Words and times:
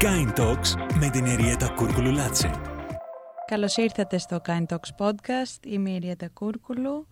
Kind 0.00 0.38
Talks 0.38 0.96
με 0.98 1.10
την 1.10 1.24
Εριέτα 1.24 1.68
Κούρκουλου 1.68 2.10
Λάτσε. 2.10 2.50
Καλώς 3.46 3.76
ήρθατε 3.76 4.18
στο 4.18 4.40
Kind 4.46 4.66
Talks 4.66 5.06
Podcast. 5.06 5.66
Είμαι 5.66 5.90
η 5.90 5.94
Εριέτα 5.94 6.28
Κούρκουλου 6.28 7.06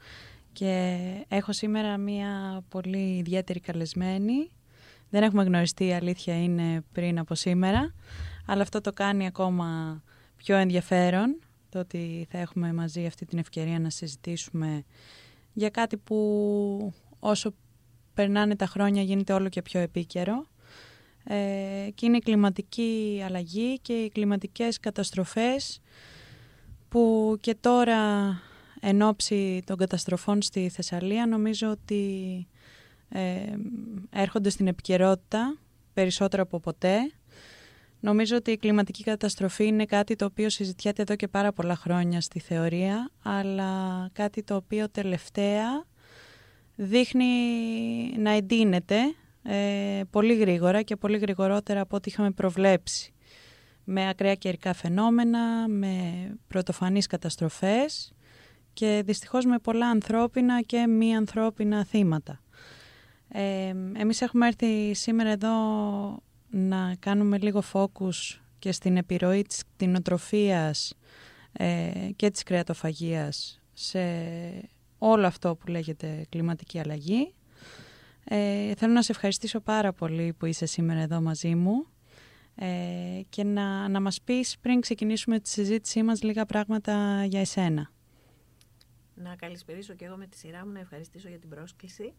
και 0.52 0.96
έχω 1.28 1.52
σήμερα 1.52 1.96
μία 1.96 2.62
πολύ 2.68 3.16
ιδιαίτερη 3.16 3.60
καλεσμένη. 3.60 4.50
Δεν 5.10 5.22
έχουμε 5.22 5.44
γνωριστεί, 5.44 5.86
η 5.86 5.92
αλήθεια 5.92 6.42
είναι, 6.42 6.84
πριν 6.92 7.18
από 7.18 7.34
σήμερα, 7.34 7.94
αλλά 8.46 8.62
αυτό 8.62 8.80
το 8.80 8.92
κάνει 8.92 9.26
ακόμα 9.26 10.02
πιο 10.36 10.56
ενδιαφέρον, 10.56 11.38
το 11.68 11.78
ότι 11.78 12.26
θα 12.30 12.38
έχουμε 12.38 12.72
μαζί 12.72 13.06
αυτή 13.06 13.24
την 13.24 13.38
ευκαιρία 13.38 13.78
να 13.78 13.90
συζητήσουμε 13.90 14.84
για 15.52 15.70
κάτι 15.70 15.96
που 15.96 16.94
όσο 17.18 17.54
περνάνε 18.14 18.56
τα 18.56 18.66
χρόνια 18.66 19.02
γίνεται 19.02 19.32
όλο 19.32 19.48
και 19.48 19.62
πιο 19.62 19.80
επίκαιρο 19.80 20.34
ε, 20.34 20.53
και 21.94 22.06
είναι 22.06 22.16
η 22.16 22.22
κλιματική 22.24 23.22
αλλαγή 23.24 23.78
και 23.78 23.92
οι 23.92 24.10
κλιματικές 24.10 24.80
καταστροφές 24.80 25.80
που 26.88 27.36
και 27.40 27.54
τώρα 27.60 27.98
εν 28.80 29.02
ώψη 29.02 29.62
των 29.66 29.76
καταστροφών 29.76 30.42
στη 30.42 30.68
Θεσσαλία 30.68 31.26
νομίζω 31.26 31.70
ότι 31.70 32.46
ε, 33.08 33.56
έρχονται 34.10 34.50
στην 34.50 34.66
επικαιρότητα 34.66 35.58
περισσότερο 35.92 36.42
από 36.42 36.60
ποτέ. 36.60 36.98
Νομίζω 38.00 38.36
ότι 38.36 38.50
η 38.50 38.56
κλιματική 38.56 39.02
καταστροφή 39.02 39.66
είναι 39.66 39.84
κάτι 39.84 40.16
το 40.16 40.24
οποίο 40.24 40.48
συζητιέται 40.48 41.02
εδώ 41.02 41.16
και 41.16 41.28
πάρα 41.28 41.52
πολλά 41.52 41.76
χρόνια 41.76 42.20
στη 42.20 42.40
θεωρία, 42.40 43.10
αλλά 43.22 44.08
κάτι 44.12 44.42
το 44.42 44.54
οποίο 44.54 44.88
τελευταία 44.90 45.84
δείχνει 46.74 47.24
να 48.18 48.30
εντείνεται 48.30 48.96
ε, 49.44 50.00
πολύ 50.10 50.34
γρήγορα 50.34 50.82
και 50.82 50.96
πολύ 50.96 51.18
γρηγορότερα 51.18 51.80
από 51.80 51.96
ό,τι 51.96 52.10
είχαμε 52.10 52.30
προβλέψει. 52.30 53.12
Με 53.84 54.08
ακραία 54.08 54.34
καιρικά 54.34 54.72
φαινόμενα, 54.72 55.68
με 55.68 56.12
πρωτοφανείς 56.46 57.06
καταστροφές 57.06 58.12
και 58.72 59.02
δυστυχώς 59.04 59.44
με 59.44 59.58
πολλά 59.58 59.88
ανθρώπινα 59.88 60.60
και 60.60 60.86
μη 60.86 61.16
ανθρώπινα 61.16 61.84
θύματα. 61.84 62.40
Ε, 63.28 63.74
εμείς 63.96 64.20
έχουμε 64.20 64.46
έρθει 64.46 64.94
σήμερα 64.94 65.30
εδώ 65.30 65.52
να 66.50 66.94
κάνουμε 66.98 67.38
λίγο 67.38 67.62
focus 67.72 68.40
και 68.58 68.72
στην 68.72 68.96
επιρροή 68.96 69.42
της 69.42 69.62
κτηνοτροφίας 69.64 70.94
ε, 71.52 71.90
και 72.16 72.30
της 72.30 72.42
κρεατοφαγίας 72.42 73.60
σε 73.72 74.00
όλο 74.98 75.26
αυτό 75.26 75.56
που 75.56 75.66
λέγεται 75.66 76.26
κλιματική 76.28 76.78
αλλαγή. 76.78 77.34
Ε, 78.24 78.74
θέλω 78.74 78.92
να 78.92 79.02
σε 79.02 79.12
ευχαριστήσω 79.12 79.60
πάρα 79.60 79.92
πολύ 79.92 80.32
που 80.32 80.46
είσαι 80.46 80.66
σήμερα 80.66 81.00
εδώ 81.00 81.20
μαζί 81.20 81.54
μου 81.54 81.86
ε, 82.54 83.20
και 83.28 83.44
να, 83.44 83.88
να 83.88 84.00
μας 84.00 84.22
πεις 84.22 84.58
πριν 84.58 84.80
ξεκινήσουμε 84.80 85.40
τη 85.40 85.48
συζήτησή 85.48 86.02
μας 86.02 86.22
λίγα 86.22 86.46
πράγματα 86.46 87.24
για 87.24 87.40
εσένα. 87.40 87.90
Να 89.14 89.36
καλησπερίσω 89.36 89.94
και 89.94 90.04
εγώ 90.04 90.16
με 90.16 90.26
τη 90.26 90.36
σειρά 90.36 90.66
μου, 90.66 90.72
να 90.72 90.80
ευχαριστήσω 90.80 91.28
για 91.28 91.38
την 91.38 91.48
πρόσκληση. 91.48 92.14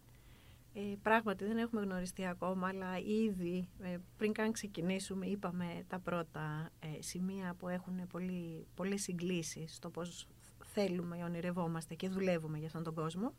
Ε, 0.77 0.81
πράγματι 1.01 1.45
δεν 1.45 1.57
έχουμε 1.57 1.81
γνωριστεί 1.81 2.25
ακόμα, 2.25 2.67
αλλά 2.67 2.97
ήδη 2.97 3.67
ε, 3.81 3.97
πριν 4.17 4.33
καν 4.33 4.51
ξεκινήσουμε 4.51 5.25
είπαμε 5.25 5.83
τα 5.87 5.99
πρώτα 5.99 6.69
ε, 6.79 7.01
σημεία 7.01 7.55
που 7.57 7.67
έχουν 7.67 8.07
πολύ, 8.07 8.67
πολλές 8.75 9.01
συγκλήσεις 9.01 9.75
στο 9.75 9.89
πώς 9.89 10.27
θέλουμε, 10.63 11.23
ονειρευόμαστε 11.23 11.95
και 11.95 12.09
δουλεύουμε 12.09 12.57
για 12.57 12.67
αυτόν 12.67 12.83
τον 12.83 12.93
κόσμο. 12.93 13.33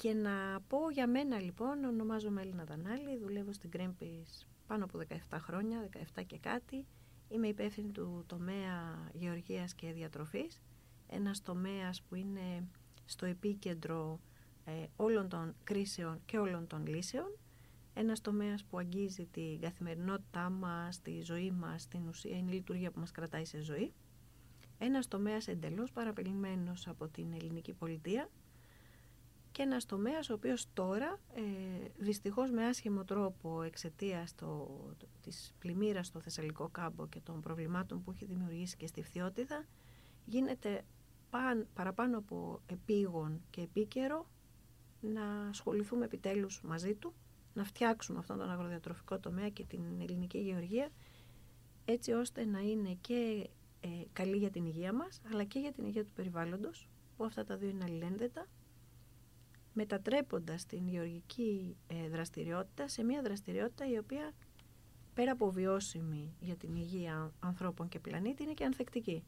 Και 0.00 0.14
να 0.14 0.60
πω 0.68 0.90
για 0.90 1.06
μένα 1.06 1.40
λοιπόν, 1.40 1.84
ονομάζομαι 1.84 2.40
Έλληνα 2.40 2.64
Δανάλη, 2.64 3.18
δουλεύω 3.18 3.52
στην 3.52 3.70
Greenpeace 3.76 4.46
πάνω 4.66 4.84
από 4.84 4.98
17 5.30 5.36
χρόνια, 5.40 5.88
17 6.16 6.22
και 6.26 6.38
κάτι. 6.38 6.86
Είμαι 7.28 7.46
υπεύθυνη 7.48 7.90
του 7.90 8.24
τομέα 8.26 9.08
γεωργίας 9.12 9.74
και 9.74 9.92
διατροφής, 9.92 10.62
ένας 11.06 11.42
τομέας 11.42 12.02
που 12.02 12.14
είναι 12.14 12.68
στο 13.04 13.26
επίκεντρο 13.26 14.20
ε, 14.64 14.72
όλων 14.96 15.28
των 15.28 15.54
κρίσεων 15.64 16.20
και 16.24 16.38
όλων 16.38 16.66
των 16.66 16.86
λύσεων. 16.86 17.38
Ένας 17.94 18.20
τομέας 18.20 18.64
που 18.64 18.78
αγγίζει 18.78 19.26
την 19.26 19.60
καθημερινότητά 19.60 20.50
μας, 20.50 21.02
τη 21.02 21.20
ζωή 21.22 21.50
μας, 21.50 21.88
την 21.88 22.08
ουσία 22.08 22.36
είναι 22.36 22.50
η 22.50 22.54
λειτουργία 22.54 22.90
που 22.90 23.00
μας 23.00 23.10
κρατάει 23.10 23.44
σε 23.44 23.60
ζωή. 23.60 23.92
Ένας 24.78 25.08
τομέας 25.08 25.48
εντελώς 25.48 25.92
παραπελημένος 25.92 26.88
από 26.88 27.08
την 27.08 27.32
ελληνική 27.32 27.72
πολιτεία 27.72 28.28
και 29.58 29.64
ένας 29.64 29.86
τομέας 29.86 30.30
ο 30.30 30.34
οποίος 30.34 30.66
τώρα 30.72 31.20
ε, 31.34 31.42
δυστυχώς 31.96 32.50
με 32.50 32.66
άσχημο 32.66 33.04
τρόπο 33.04 33.62
εξαιτίας 33.62 34.34
το, 34.34 34.68
της 35.22 35.54
πλημμύρας 35.58 36.06
στο 36.06 36.20
Θεσσαλικό 36.20 36.68
κάμπο 36.68 37.06
και 37.06 37.20
των 37.20 37.40
προβλημάτων 37.40 38.02
που 38.02 38.10
έχει 38.10 38.24
δημιουργήσει 38.24 38.76
και 38.76 38.86
στη 38.86 39.02
Φθιώτιδα 39.02 39.64
γίνεται 40.24 40.84
παραπάνω 41.74 42.18
από 42.18 42.60
επίγον 42.66 43.40
και 43.50 43.60
επίκαιρο 43.60 44.26
να 45.00 45.48
ασχοληθούμε 45.48 46.04
επιτέλους 46.04 46.60
μαζί 46.62 46.94
του, 46.94 47.14
να 47.54 47.64
φτιάξουμε 47.64 48.18
αυτόν 48.18 48.38
τον 48.38 48.50
αγροδιατροφικό 48.50 49.18
τομέα 49.18 49.48
και 49.48 49.64
την 49.64 50.00
ελληνική 50.00 50.38
γεωργία 50.38 50.88
έτσι 51.84 52.12
ώστε 52.12 52.44
να 52.44 52.58
είναι 52.58 52.98
και 53.00 53.50
ε, 53.80 53.88
καλή 54.12 54.36
για 54.36 54.50
την 54.50 54.64
υγεία 54.64 54.92
μας 54.92 55.20
αλλά 55.32 55.44
και 55.44 55.58
για 55.58 55.72
την 55.72 55.84
υγεία 55.84 56.04
του 56.04 56.12
περιβάλλοντος 56.14 56.88
που 57.16 57.24
αυτά 57.24 57.44
τα 57.44 57.56
δύο 57.56 57.68
είναι 57.68 57.84
αλληλένδετα 57.84 58.46
μετατρέποντας 59.78 60.66
την 60.66 60.88
γεωργική 60.88 61.76
ε, 61.86 62.08
δραστηριότητα 62.08 62.88
σε 62.88 63.02
μια 63.02 63.22
δραστηριότητα 63.22 63.90
η 63.90 63.98
οποία 63.98 64.32
πέρα 65.14 65.32
από 65.32 65.50
βιώσιμη 65.50 66.34
για 66.40 66.56
την 66.56 66.74
υγεία 66.74 67.32
ανθρώπων 67.40 67.88
και 67.88 67.98
πλανήτη 67.98 68.42
είναι 68.42 68.52
και 68.52 68.64
ανθεκτική. 68.64 69.24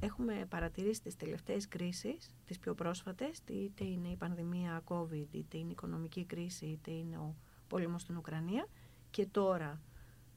Έχουμε 0.00 0.46
παρατηρήσει 0.48 1.02
τις 1.02 1.16
τελευταίες 1.16 1.68
κρίσεις, 1.68 2.34
τις 2.46 2.58
πιο 2.58 2.74
πρόσφατες, 2.74 3.42
είτε 3.50 3.84
είναι 3.84 4.08
η 4.08 4.16
πανδημία 4.16 4.82
COVID, 4.88 5.26
είτε 5.30 5.58
είναι 5.58 5.68
η 5.68 5.72
οικονομική 5.72 6.24
κρίση, 6.24 6.66
είτε 6.66 6.90
είναι 6.90 7.16
ο 7.16 7.34
πόλεμος 7.68 8.02
στην 8.02 8.16
Ουκρανία 8.16 8.66
και 9.10 9.26
τώρα 9.26 9.80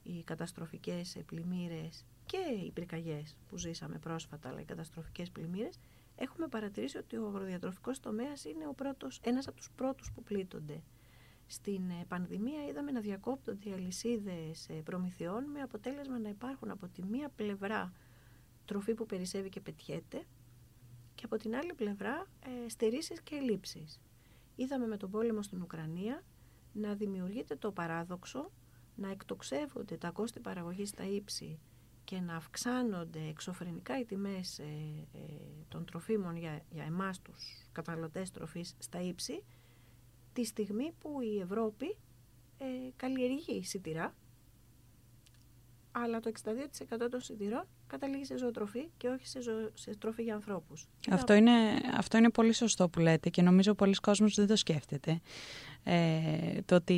οι 0.02 0.22
καταστροφικές 0.22 1.16
πλημμύρες 1.26 2.04
και 2.26 2.64
οι 2.66 2.70
πυρκαγιές 2.70 3.36
που 3.48 3.58
ζήσαμε 3.58 3.98
πρόσφατα, 3.98 4.48
αλλά 4.48 4.60
οι 4.60 4.64
καταστροφικές 4.64 5.30
πλημμύρες, 5.30 5.78
έχουμε 6.16 6.48
παρατηρήσει 6.48 6.98
ότι 6.98 7.16
ο 7.16 7.26
αγροδιατροφικός 7.26 8.00
τομέας 8.00 8.44
είναι 8.44 8.66
ο 8.66 8.74
πρώτος, 8.74 9.20
ένας 9.22 9.48
από 9.48 9.56
τους 9.56 9.70
πρώτους 9.76 10.12
που 10.12 10.22
πλήττονται. 10.22 10.82
Στην 11.46 11.90
ε, 11.90 12.04
πανδημία 12.08 12.66
είδαμε 12.66 12.90
να 12.90 13.00
διακόπτονται 13.00 13.68
οι 13.68 13.72
αλυσίδες 13.72 14.68
ε, 14.68 14.72
προμηθειών 14.72 15.44
με 15.44 15.60
αποτέλεσμα 15.60 16.18
να 16.18 16.28
υπάρχουν 16.28 16.70
από 16.70 16.88
τη 16.88 17.02
μία 17.02 17.28
πλευρά 17.36 17.92
τροφή 18.64 18.94
που 18.94 19.06
περισσεύει 19.06 19.48
και 19.48 19.60
πετιέται 19.60 20.26
και 21.14 21.24
από 21.24 21.36
την 21.36 21.56
άλλη 21.56 21.74
πλευρά 21.74 22.26
ε, 22.64 22.68
στερήσεις 22.68 23.22
και 23.22 23.34
ελλείψεις. 23.34 24.00
Είδαμε 24.56 24.86
με 24.86 24.96
τον 24.96 25.10
πόλεμο 25.10 25.42
στην 25.42 25.62
Ουκρανία 25.62 26.22
να 26.72 26.94
δημιουργείται 26.94 27.56
το 27.56 27.72
παράδοξο 27.72 28.50
να 28.94 29.10
εκτοξεύονται 29.10 29.96
τα 29.96 30.10
κόστη 30.10 30.40
παραγωγής 30.40 30.88
στα 30.88 31.04
ύψη 31.04 31.58
και 32.04 32.20
να 32.20 32.36
αυξάνονται 32.36 33.20
εξωφρενικά 33.28 33.98
οι 33.98 34.04
τιμές 34.04 34.58
ε, 34.58 34.64
ε, 35.12 35.18
των 35.68 35.84
τροφίμων 35.84 36.36
για, 36.36 36.60
για 36.70 36.84
εμάς 36.84 37.22
τους 37.22 37.68
καταναλωτές 37.72 38.30
τροφής 38.30 38.74
στα 38.78 39.00
ύψη 39.00 39.44
τη 40.32 40.44
στιγμή 40.44 40.92
που 40.98 41.20
η 41.20 41.40
Ευρώπη 41.40 41.96
ε, 42.58 42.66
καλλιεργεί 42.96 43.64
σιτηρά 43.64 44.14
αλλά 46.04 46.20
το 46.20 46.30
62% 46.44 47.06
των 47.10 47.20
σιτηρών 47.20 47.64
καταλήγει 47.86 48.24
σε 48.24 48.36
ζωοτροφή 48.38 48.88
και 48.96 49.08
όχι 49.08 49.26
σε, 49.26 49.40
ζω... 49.40 49.52
σε 49.74 49.96
τροφή 49.98 50.22
για 50.22 50.34
ανθρώπους. 50.34 50.88
Αυτό 51.10 51.32
είναι, 51.34 51.52
αυτό 51.96 52.16
είναι 52.16 52.30
πολύ 52.30 52.52
σωστό 52.52 52.88
που 52.88 52.98
λέτε 53.00 53.28
και 53.28 53.42
νομίζω 53.42 53.74
πολλοί 53.74 53.94
κόσμος 53.94 54.34
δεν 54.34 54.46
το 54.46 54.56
σκέφτεται. 54.56 55.20
Ε, 55.84 56.60
το 56.64 56.74
ότι 56.74 56.94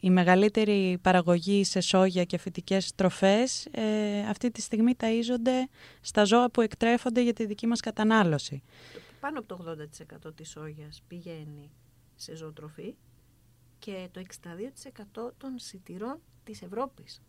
η 0.00 0.10
μεγαλύτερη 0.10 0.98
παραγωγή 1.02 1.64
σε 1.64 1.80
σόγια 1.80 2.24
και 2.24 2.38
φυτικές 2.38 2.94
τροφές 2.94 3.66
ε, 3.70 4.20
αυτή 4.28 4.50
τη 4.50 4.60
στιγμή 4.60 4.92
ταΐζονται 4.98 5.68
στα 6.00 6.24
ζώα 6.24 6.50
που 6.50 6.60
εκτρέφονται 6.60 7.22
για 7.22 7.32
τη 7.32 7.46
δική 7.46 7.66
μας 7.66 7.80
κατανάλωση. 7.80 8.62
Πάνω 9.20 9.38
από 9.38 9.48
το 9.48 9.76
80% 10.28 10.34
της 10.34 10.50
σόγιας 10.50 11.02
πηγαίνει 11.08 11.70
σε 12.14 12.36
ζωοτροφή 12.36 12.94
και 13.78 14.08
το 14.10 14.22
62% 15.26 15.32
των 15.36 15.58
σιτηρών 15.58 16.20
της 16.44 16.62
Ευρώπης 16.62 17.22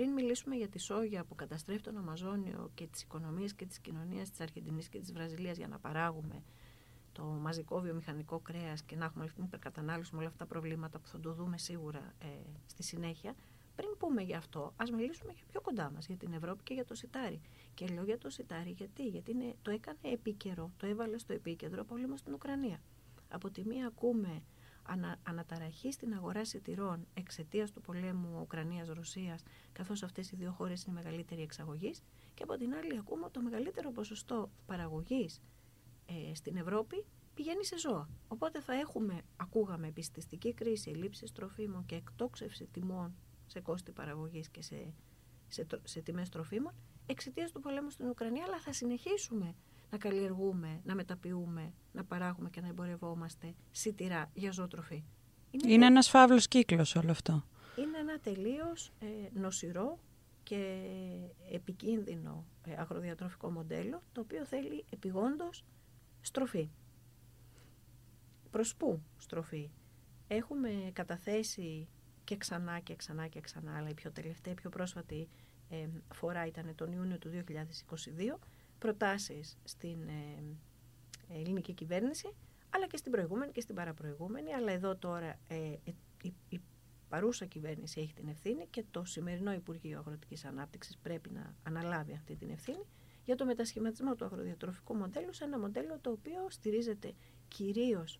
πριν 0.00 0.12
μιλήσουμε 0.12 0.56
για 0.56 0.68
τη 0.68 0.78
σόγια 0.78 1.24
που 1.24 1.34
καταστρέφει 1.34 1.80
τον 1.80 1.96
Αμαζόνιο 1.96 2.70
και 2.74 2.86
τις 2.86 3.02
οικονομίες 3.02 3.54
και 3.54 3.66
τις 3.66 3.78
κοινωνίες 3.78 4.30
της 4.30 4.40
Αργεντινής 4.40 4.88
και 4.88 4.98
της 4.98 5.12
Βραζιλίας 5.12 5.56
για 5.56 5.68
να 5.68 5.78
παράγουμε 5.78 6.42
το 7.12 7.22
μαζικό 7.22 7.80
βιομηχανικό 7.80 8.38
κρέας 8.38 8.82
και 8.82 8.96
να 8.96 9.04
έχουμε 9.04 9.24
αυτή 9.24 9.36
την 9.36 9.44
υπερκατανάλωση 9.44 10.10
με 10.12 10.18
όλα 10.18 10.26
αυτά 10.26 10.38
τα 10.38 10.46
προβλήματα 10.46 10.98
που 10.98 11.08
θα 11.08 11.20
το 11.20 11.32
δούμε 11.32 11.58
σίγουρα 11.58 12.14
ε, 12.18 12.26
στη 12.66 12.82
συνέχεια, 12.82 13.34
πριν 13.74 13.88
πούμε 13.98 14.22
γι' 14.22 14.34
αυτό, 14.34 14.72
ας 14.76 14.90
μιλήσουμε 14.90 15.32
για 15.32 15.44
πιο 15.50 15.60
κοντά 15.60 15.90
μας, 15.90 16.06
για 16.06 16.16
την 16.16 16.32
Ευρώπη 16.32 16.62
και 16.62 16.74
για 16.74 16.84
το 16.84 16.94
σιτάρι. 16.94 17.40
Και 17.74 17.86
λέω 17.86 18.04
για 18.04 18.18
το 18.18 18.30
σιτάρι 18.30 18.70
γιατί, 18.70 19.06
γιατί 19.06 19.30
είναι, 19.30 19.54
το 19.62 19.70
έκανε 19.70 19.98
επίκαιρο, 20.02 20.70
το 20.76 20.86
έβαλε 20.86 21.18
στο 21.18 21.32
επίκεντρο 21.32 21.84
πόλεμος 21.84 22.18
στην 22.18 22.32
Ουκρανία. 22.32 22.80
Από 23.28 23.50
τη 23.50 23.66
μία 23.66 23.86
ακούμε 23.86 24.42
ανα, 24.90 25.16
αναταραχή 25.22 25.92
στην 25.92 26.14
αγορά 26.14 26.44
σιτηρών 26.44 27.06
εξαιτίας 27.14 27.70
του 27.70 27.80
πολέμου 27.80 28.38
Ουκρανίας-Ρωσίας, 28.40 29.42
καθώς 29.72 30.02
αυτές 30.02 30.30
οι 30.30 30.36
δύο 30.36 30.50
χώρες 30.50 30.84
είναι 30.84 30.94
μεγαλύτερη 30.94 31.42
εξαγωγής. 31.42 32.02
Και 32.34 32.42
από 32.42 32.56
την 32.56 32.74
άλλη 32.74 32.98
ακούμε 32.98 33.24
ότι 33.24 33.32
το 33.32 33.40
μεγαλύτερο 33.42 33.90
ποσοστό 33.90 34.50
παραγωγής 34.66 35.40
ε, 36.06 36.34
στην 36.34 36.56
Ευρώπη 36.56 37.04
πηγαίνει 37.34 37.64
σε 37.64 37.78
ζώα. 37.78 38.08
Οπότε 38.28 38.60
θα 38.60 38.72
έχουμε, 38.74 39.22
ακούγαμε, 39.36 39.86
επιστηστική 39.86 40.54
κρίση, 40.54 40.90
ελλείψεις 40.90 41.32
τροφίμων 41.32 41.86
και 41.86 41.94
εκτόξευση 41.94 42.66
τιμών 42.66 43.14
σε 43.46 43.60
κόστη 43.60 43.92
παραγωγής 43.92 44.48
και 44.48 44.62
σε, 44.62 44.94
σε, 45.48 45.66
σε 45.84 46.00
τιμές 46.00 46.28
τροφίμων 46.28 46.74
εξαιτίας 47.06 47.52
του 47.52 47.60
πολέμου 47.60 47.90
στην 47.90 48.08
Ουκρανία, 48.08 48.44
αλλά 48.44 48.58
θα 48.58 48.72
συνεχίσουμε 48.72 49.54
να 49.90 49.98
καλλιεργούμε, 49.98 50.80
να 50.84 50.94
μεταποιούμε, 50.94 51.72
να 51.92 52.04
παράγουμε 52.04 52.50
και 52.50 52.60
να 52.60 52.68
εμπορευόμαστε 52.68 53.54
σιτηρά 53.70 54.30
για 54.34 54.50
ζωοτροφή. 54.50 55.04
Είναι, 55.50 55.72
είναι 55.72 55.86
ένας 55.86 56.08
φαύλος 56.08 56.48
κύκλος 56.48 56.94
όλο 56.94 57.10
αυτό. 57.10 57.44
Είναι 57.76 57.98
ένα 57.98 58.18
τελείως 58.18 58.92
ε, 58.98 59.06
νοσηρό 59.40 59.98
και 60.42 60.80
επικίνδυνο 61.52 62.44
ε, 62.64 62.74
αγροδιατροφικό 62.78 63.50
μοντέλο, 63.50 64.02
το 64.12 64.20
οποίο 64.20 64.44
θέλει 64.44 64.84
επιγόντως 64.90 65.64
στροφή. 66.20 66.70
Προς 68.50 68.76
πού 68.76 69.02
στροφή; 69.16 69.70
Έχουμε 70.32 70.90
καταθέσει 70.92 71.88
και 72.24 72.36
ξανά 72.36 72.78
και 72.78 72.96
ξανά 72.96 73.26
και 73.26 73.40
ξανά, 73.40 73.76
αλλά 73.76 73.88
η 73.88 73.94
πιο 73.94 74.10
τελευταία, 74.10 74.52
η 74.52 74.56
πιο 74.56 74.70
πρόσφατη 74.70 75.28
ε, 75.68 75.86
φορά 76.14 76.46
ήταν 76.46 76.74
τον 76.74 76.92
Ιούνιο 76.92 77.18
του 77.18 77.30
2022, 77.32 78.38
προτάσεις 78.80 79.58
στην 79.64 80.08
ε, 80.08 80.42
ελληνική 81.28 81.72
κυβέρνηση, 81.72 82.34
αλλά 82.70 82.86
και 82.86 82.96
στην 82.96 83.12
προηγούμενη 83.12 83.52
και 83.52 83.60
στην 83.60 83.74
παραπροηγούμενη, 83.74 84.54
αλλά 84.54 84.72
εδώ 84.72 84.96
τώρα 84.96 85.38
ε, 85.48 85.56
η, 86.22 86.34
η 86.48 86.60
παρούσα 87.08 87.44
κυβέρνηση 87.44 88.00
έχει 88.00 88.14
την 88.14 88.28
ευθύνη 88.28 88.66
και 88.70 88.84
το 88.90 89.04
σημερινό 89.04 89.52
Υπουργείο 89.52 89.98
Αγροτικής 89.98 90.44
Ανάπτυξης 90.44 90.98
πρέπει 90.98 91.30
να 91.30 91.54
αναλάβει 91.62 92.12
αυτή 92.12 92.36
την 92.36 92.50
ευθύνη 92.50 92.86
για 93.24 93.36
το 93.36 93.44
μετασχηματισμό 93.44 94.14
του 94.14 94.24
αγροδιατροφικού 94.24 94.94
μοντέλου 94.94 95.32
σε 95.32 95.44
ένα 95.44 95.58
μοντέλο 95.58 95.98
το 96.00 96.10
οποίο 96.10 96.46
στηρίζεται 96.48 97.14
κυρίως 97.48 98.18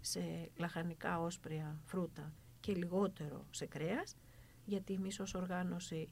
σε 0.00 0.50
λαχανικά 0.56 1.20
όσπρια 1.20 1.80
φρούτα 1.84 2.32
και 2.60 2.74
λιγότερο 2.74 3.46
σε 3.50 3.66
κρέας, 3.66 4.16
γιατί 4.64 4.94
εμείς 4.94 5.20
ως 5.20 5.34
οργάνωση 5.34 6.08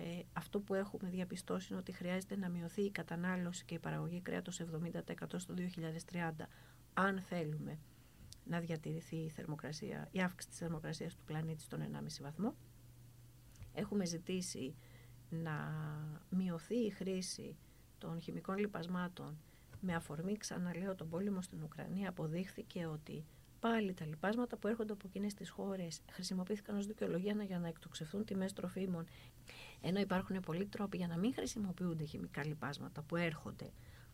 ε, 0.00 0.22
αυτό 0.32 0.60
που 0.60 0.74
έχουμε 0.74 1.08
διαπιστώσει 1.08 1.66
είναι 1.70 1.80
ότι 1.80 1.92
χρειάζεται 1.92 2.36
να 2.36 2.48
μειωθεί 2.48 2.82
η 2.82 2.90
κατανάλωση 2.90 3.64
και 3.64 3.74
η 3.74 3.78
παραγωγή 3.78 4.20
κρέατος 4.20 4.60
70% 4.60 5.24
στο 5.36 5.54
2030 6.12 6.30
αν 6.94 7.20
θέλουμε 7.20 7.78
να 8.44 8.60
διατηρηθεί 8.60 9.16
η, 9.16 9.28
θερμοκρασία, 9.28 10.08
η 10.10 10.20
αύξηση 10.20 10.48
της 10.48 10.58
θερμοκρασίας 10.58 11.14
του 11.14 11.24
πλανήτη 11.24 11.62
στον 11.62 11.80
1,5 11.80 11.86
βαθμό. 12.20 12.54
Έχουμε 13.74 14.04
ζητήσει 14.04 14.74
να 15.28 15.54
μειωθεί 16.30 16.76
η 16.76 16.90
χρήση 16.90 17.56
των 17.98 18.20
χημικών 18.20 18.58
λιπασμάτων 18.58 19.38
με 19.80 19.94
αφορμή, 19.94 20.36
ξαναλέω, 20.36 20.94
τον 20.94 21.08
πόλεμο 21.08 21.42
στην 21.42 21.62
Ουκρανία 21.62 22.08
αποδείχθηκε 22.08 22.86
ότι 22.86 23.24
πάλι 23.60 23.94
τα 23.94 24.06
λοιπάσματα 24.06 24.56
που 24.56 24.68
έρχονται 24.68 24.92
από 24.92 25.02
εκείνες 25.06 25.34
τις 25.34 25.50
χώρες 25.50 26.00
χρησιμοποιήθηκαν 26.10 26.76
ως 26.76 26.86
δικαιολογία 26.86 27.36
για 27.46 27.58
να 27.58 27.68
εκτοξευθούν 27.68 28.24
τιμές 28.24 28.52
τροφίμων 28.52 29.06
ενώ 29.80 30.00
υπάρχουν 30.00 30.40
πολλοί 30.40 30.66
τρόποι 30.66 30.96
για 30.96 31.06
να 31.06 31.16
μην 31.16 31.34
χρησιμοποιούνται 31.34 32.04
χημικά 32.04 32.44
λοιπάσματα 32.44 33.02
που 33.02 33.16
έρχονται 33.16 33.70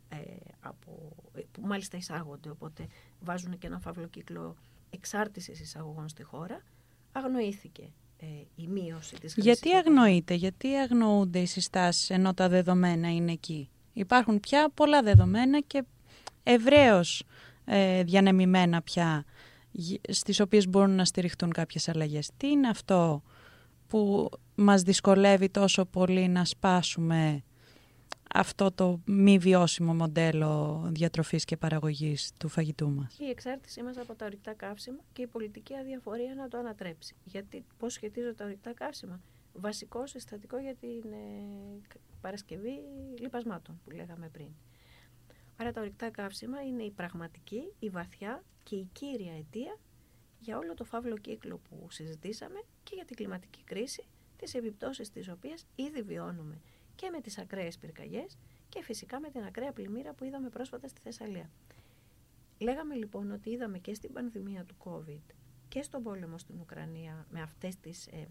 ε, 0.08 0.17
από, 0.61 1.12
ε, 1.35 1.41
που 1.52 1.61
μάλιστα 1.61 1.96
εισάγονται 1.96 2.50
οπότε 2.50 2.87
βάζουν 3.20 3.58
και 3.58 3.67
ένα 3.67 3.79
φαύλο 3.79 4.06
κύκλο 4.06 4.56
εξάρτησης 4.91 5.61
εισαγωγών 5.61 6.08
στη 6.08 6.23
χώρα 6.23 6.62
αγνοήθηκε 7.12 7.93
ε, 8.19 8.26
η 8.56 8.67
μείωση 8.67 9.17
της 9.20 9.35
Γιατί 9.37 9.75
αγνοείται, 9.75 10.35
γιατί 10.35 10.75
αγνοούνται 10.75 11.38
οι 11.38 11.46
συστάσεις 11.46 12.11
ενώ 12.11 12.35
τα 12.35 12.49
δεδομένα 12.49 13.14
είναι 13.14 13.32
εκεί; 13.32 13.69
Υπάρχουν 13.94 14.41
πια 14.41 14.70
πολλά 14.75 15.02
δεδομένα 15.02 15.61
και 15.61 15.85
ευρέως 16.43 17.25
ε, 17.64 18.02
διανεμημένα 18.02 18.82
πια 18.82 19.25
στις 20.08 20.40
οποίες 20.40 20.68
μπορούν 20.68 20.94
να 20.94 21.04
στηριχτούν 21.04 21.52
κάποιες 21.52 21.88
αλλαγές. 21.88 22.30
Τι 22.36 22.48
είναι 22.48 22.68
αυτό 22.68 23.22
που 23.86 24.30
μας 24.54 24.82
δυσκολεύει 24.82 25.48
τόσο 25.48 25.84
πολύ 25.84 26.28
να 26.28 26.44
σπάσουμε 26.44 27.42
αυτό 28.34 28.72
το 28.72 29.00
μη 29.06 29.38
βιώσιμο 29.38 29.94
μοντέλο 29.94 30.82
διατροφής 30.92 31.44
και 31.44 31.56
παραγωγής 31.56 32.32
του 32.38 32.48
φαγητού 32.48 32.90
μας; 32.90 33.18
Η 33.18 33.28
εξάρτησή 33.28 33.82
μας 33.82 33.96
από 33.96 34.14
τα 34.14 34.26
ορυκτά 34.26 34.52
καύσιμα 34.52 34.98
και 35.12 35.22
η 35.22 35.26
πολιτική 35.26 35.76
αδιαφορία 35.76 36.34
να 36.34 36.48
το 36.48 36.58
ανατρέψει. 36.58 37.16
Γιατί 37.24 37.64
πώς 37.78 37.92
σχετίζονται 37.92 38.34
τα 38.34 38.44
ορυκτά 38.44 38.72
καύσιμα; 38.74 39.20
Βασικό 39.52 40.06
συστατικό 40.06 40.58
για 40.58 40.74
την 40.74 41.12
ε, 41.12 41.80
παρασκευή 42.20 42.82
λιπασμάτων 43.20 43.80
που 43.84 43.90
λέγαμε 43.90 44.28
πριν. 44.28 44.48
Άρα 45.56 45.72
τα 45.72 45.80
ορυκτά 45.80 46.10
καύσιμα 46.10 46.62
είναι 46.62 46.82
η 46.82 46.90
πραγματική, 46.90 47.72
η 47.78 47.88
βαθιά 47.88 48.42
και 48.64 48.76
η 48.76 48.88
κύρια 48.93 49.37
αιτία 49.37 49.78
για 50.40 50.58
όλο 50.58 50.75
το 50.75 50.84
φαύλο 50.84 51.16
κύκλο 51.16 51.58
που 51.69 51.87
συζητήσαμε 51.90 52.62
και 52.82 52.94
για 52.94 53.05
την 53.05 53.16
κλιματική 53.16 53.62
κρίση, 53.64 54.05
τις 54.37 54.55
επιπτώσεις 54.55 55.11
της 55.11 55.28
οποίας 55.28 55.66
ήδη 55.75 56.02
βιώνουμε 56.02 56.61
και 56.94 57.11
με 57.11 57.20
τις 57.20 57.38
ακραίες 57.38 57.78
πυρκαγιές 57.78 58.38
και 58.69 58.82
φυσικά 58.82 59.20
με 59.20 59.31
την 59.31 59.44
ακραία 59.44 59.72
πλημμύρα 59.72 60.12
που 60.12 60.25
είδαμε 60.25 60.49
πρόσφατα 60.49 60.88
στη 60.88 61.00
Θεσσαλία. 61.00 61.50
Λέγαμε 62.58 62.94
λοιπόν 62.94 63.31
ότι 63.31 63.50
είδαμε 63.50 63.78
και 63.78 63.94
στην 63.94 64.12
πανδημία 64.12 64.64
του 64.64 64.76
COVID 64.84 65.34
και 65.69 65.82
στον 65.82 66.02
πόλεμο 66.02 66.38
στην 66.38 66.60
Ουκρανία 66.60 67.26
με 67.31 67.43
αυτές 67.43 67.76
τις 67.76 68.06
ε, 68.06 68.26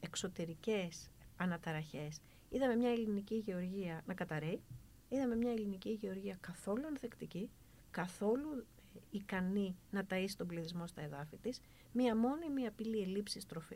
εξωτερικές 0.00 1.10
αναταραχές. 1.36 2.20
Είδαμε 2.48 2.76
μια 2.76 2.90
ελληνική 2.90 3.34
γεωργία 3.34 4.02
να 4.06 4.14
καταραίει, 4.14 4.62
είδαμε 5.08 5.36
μια 5.36 5.52
ελληνική 5.52 5.90
γεωργία 5.90 6.36
καθόλου 6.40 6.86
ανθεκτική, 6.86 7.50
καθόλου 7.90 8.66
ικανή 9.10 9.76
να 9.90 10.06
ταΐσει 10.10 10.34
τον 10.36 10.46
πληθυσμό 10.46 10.86
στα 10.86 11.02
εδάφη 11.02 11.36
της, 11.36 11.60
μία 11.92 12.16
μόνιμη 12.16 12.66
απειλή 12.66 13.24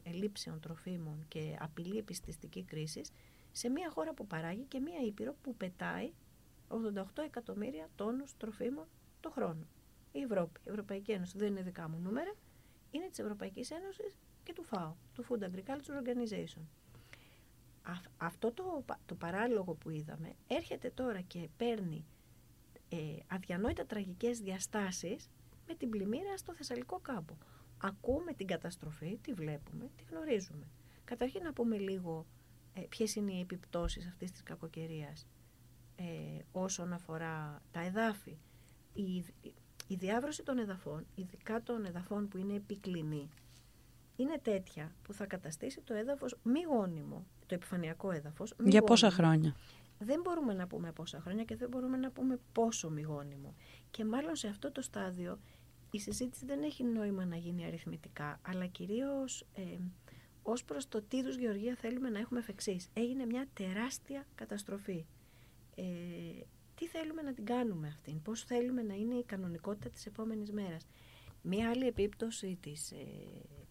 ελλείψεων 0.02 0.60
τροφίμων 0.60 1.24
και 1.28 1.56
απειλή 1.60 1.98
επιστηστική 1.98 2.62
κρίσης 2.64 3.10
σε 3.52 3.68
μία 3.68 3.90
χώρα 3.90 4.14
που 4.14 4.26
παράγει 4.26 4.64
και 4.68 4.80
μία 4.80 5.00
ήπειρο 5.06 5.34
που 5.42 5.54
πετάει 5.54 6.12
88 6.68 7.02
εκατομμύρια 7.24 7.88
τόνους 7.96 8.36
τροφίμων 8.36 8.86
το 9.20 9.30
χρόνο. 9.30 9.66
Η 10.12 10.20
Ευρώπη, 10.20 10.60
η 10.64 10.70
Ευρωπαϊκή 10.70 11.12
Ένωση 11.12 11.38
δεν 11.38 11.48
είναι 11.48 11.62
δικά 11.62 11.88
μου 11.88 11.98
νούμερα, 11.98 12.34
είναι 12.90 13.08
της 13.08 13.18
Ευρωπαϊκής 13.18 13.70
Ένωσης 13.70 14.18
και 14.42 14.52
του 14.52 14.62
ΦΑΟ, 14.62 14.94
του 15.14 15.24
Food 15.28 15.42
Agriculture 15.42 16.02
Organization. 16.02 16.62
Αυτό 18.16 18.52
το, 18.52 18.84
το 19.06 19.14
παράλογο 19.14 19.74
που 19.74 19.90
είδαμε 19.90 20.34
έρχεται 20.46 20.90
τώρα 20.90 21.20
και 21.20 21.48
παίρνει 21.56 22.04
ε, 22.90 22.96
αδιανόητα 23.26 23.86
τραγικές 23.86 24.40
διαστάσεις 24.40 25.30
με 25.66 25.74
την 25.74 25.90
πλημμύρα 25.90 26.36
στο 26.36 26.54
Θεσσαλικό 26.54 26.98
κάμπο. 26.98 27.34
Ακούμε 27.78 28.32
την 28.32 28.46
καταστροφή, 28.46 29.18
τη 29.22 29.32
βλέπουμε, 29.32 29.90
τη 29.96 30.04
γνωρίζουμε. 30.10 30.66
Καταρχήν 31.04 31.42
να 31.42 31.52
πούμε 31.52 31.78
λίγο 31.78 32.26
ε, 32.74 32.80
ποιες 32.80 33.14
είναι 33.14 33.32
οι 33.32 33.40
επιπτώσεις 33.40 34.06
αυτής 34.06 34.30
της 34.32 34.42
κακοκαιρίας 34.42 35.26
ε, 35.96 36.04
όσον 36.52 36.92
αφορά 36.92 37.62
τα 37.70 37.80
εδάφη. 37.80 38.38
Η, 38.92 39.24
η 39.88 39.94
διάβρωση 39.94 40.42
των 40.42 40.58
εδαφών, 40.58 41.06
ειδικά 41.14 41.62
των 41.62 41.84
εδαφών 41.84 42.28
που 42.28 42.38
είναι 42.38 42.54
επικλινή, 42.54 43.28
είναι 44.16 44.38
τέτοια 44.42 44.92
που 45.02 45.12
θα 45.12 45.26
καταστήσει 45.26 45.80
το 45.80 45.94
έδαφος 45.94 46.36
μη 46.42 46.60
γόνιμο, 46.62 47.26
το 47.46 47.54
επιφανειακό 47.54 48.10
έδαφος. 48.10 48.54
Για 48.64 48.82
πόσα 48.82 49.10
χρόνια; 49.10 49.54
Δεν 50.02 50.20
μπορούμε 50.20 50.54
να 50.54 50.66
πούμε 50.66 50.92
πόσα 50.92 51.20
χρόνια 51.20 51.44
και 51.44 51.56
δεν 51.56 51.68
μπορούμε 51.68 51.96
να 51.96 52.10
πούμε 52.10 52.38
πόσο 52.52 52.90
μηγόνιμο. 52.90 53.54
Και 53.90 54.04
μάλλον 54.04 54.36
σε 54.36 54.48
αυτό 54.48 54.72
το 54.72 54.82
στάδιο 54.82 55.38
η 55.90 55.98
συζήτηση 55.98 56.44
δεν 56.44 56.62
έχει 56.62 56.84
νόημα 56.84 57.24
να 57.24 57.36
γίνει 57.36 57.64
αριθμητικά, 57.64 58.40
αλλά 58.42 58.66
κυρίως 58.66 59.46
ε, 59.54 59.62
ως 60.42 60.64
προς 60.64 60.88
το 60.88 61.02
τι 61.02 61.16
είδους 61.16 61.36
γεωργία 61.36 61.74
θέλουμε 61.74 62.10
να 62.10 62.18
έχουμε 62.18 62.44
εφ' 62.48 62.86
Έγινε 62.92 63.26
μια 63.26 63.48
τεράστια 63.52 64.26
καταστροφή. 64.34 65.04
Ε, 65.74 65.82
τι 66.74 66.86
θέλουμε 66.86 67.22
να 67.22 67.32
την 67.32 67.44
κάνουμε 67.44 67.88
αυτήν, 67.88 68.22
πώς 68.22 68.44
θέλουμε 68.44 68.82
να 68.82 68.94
είναι 68.94 69.14
η 69.14 69.24
κανονικότητα 69.24 69.88
της 69.88 70.06
επόμενης 70.06 70.52
μέρας; 70.52 70.86
Μία 71.42 71.70
άλλη 71.70 71.86
επίπτωση 71.86 72.58
της 72.60 72.90
ε, 72.90 72.96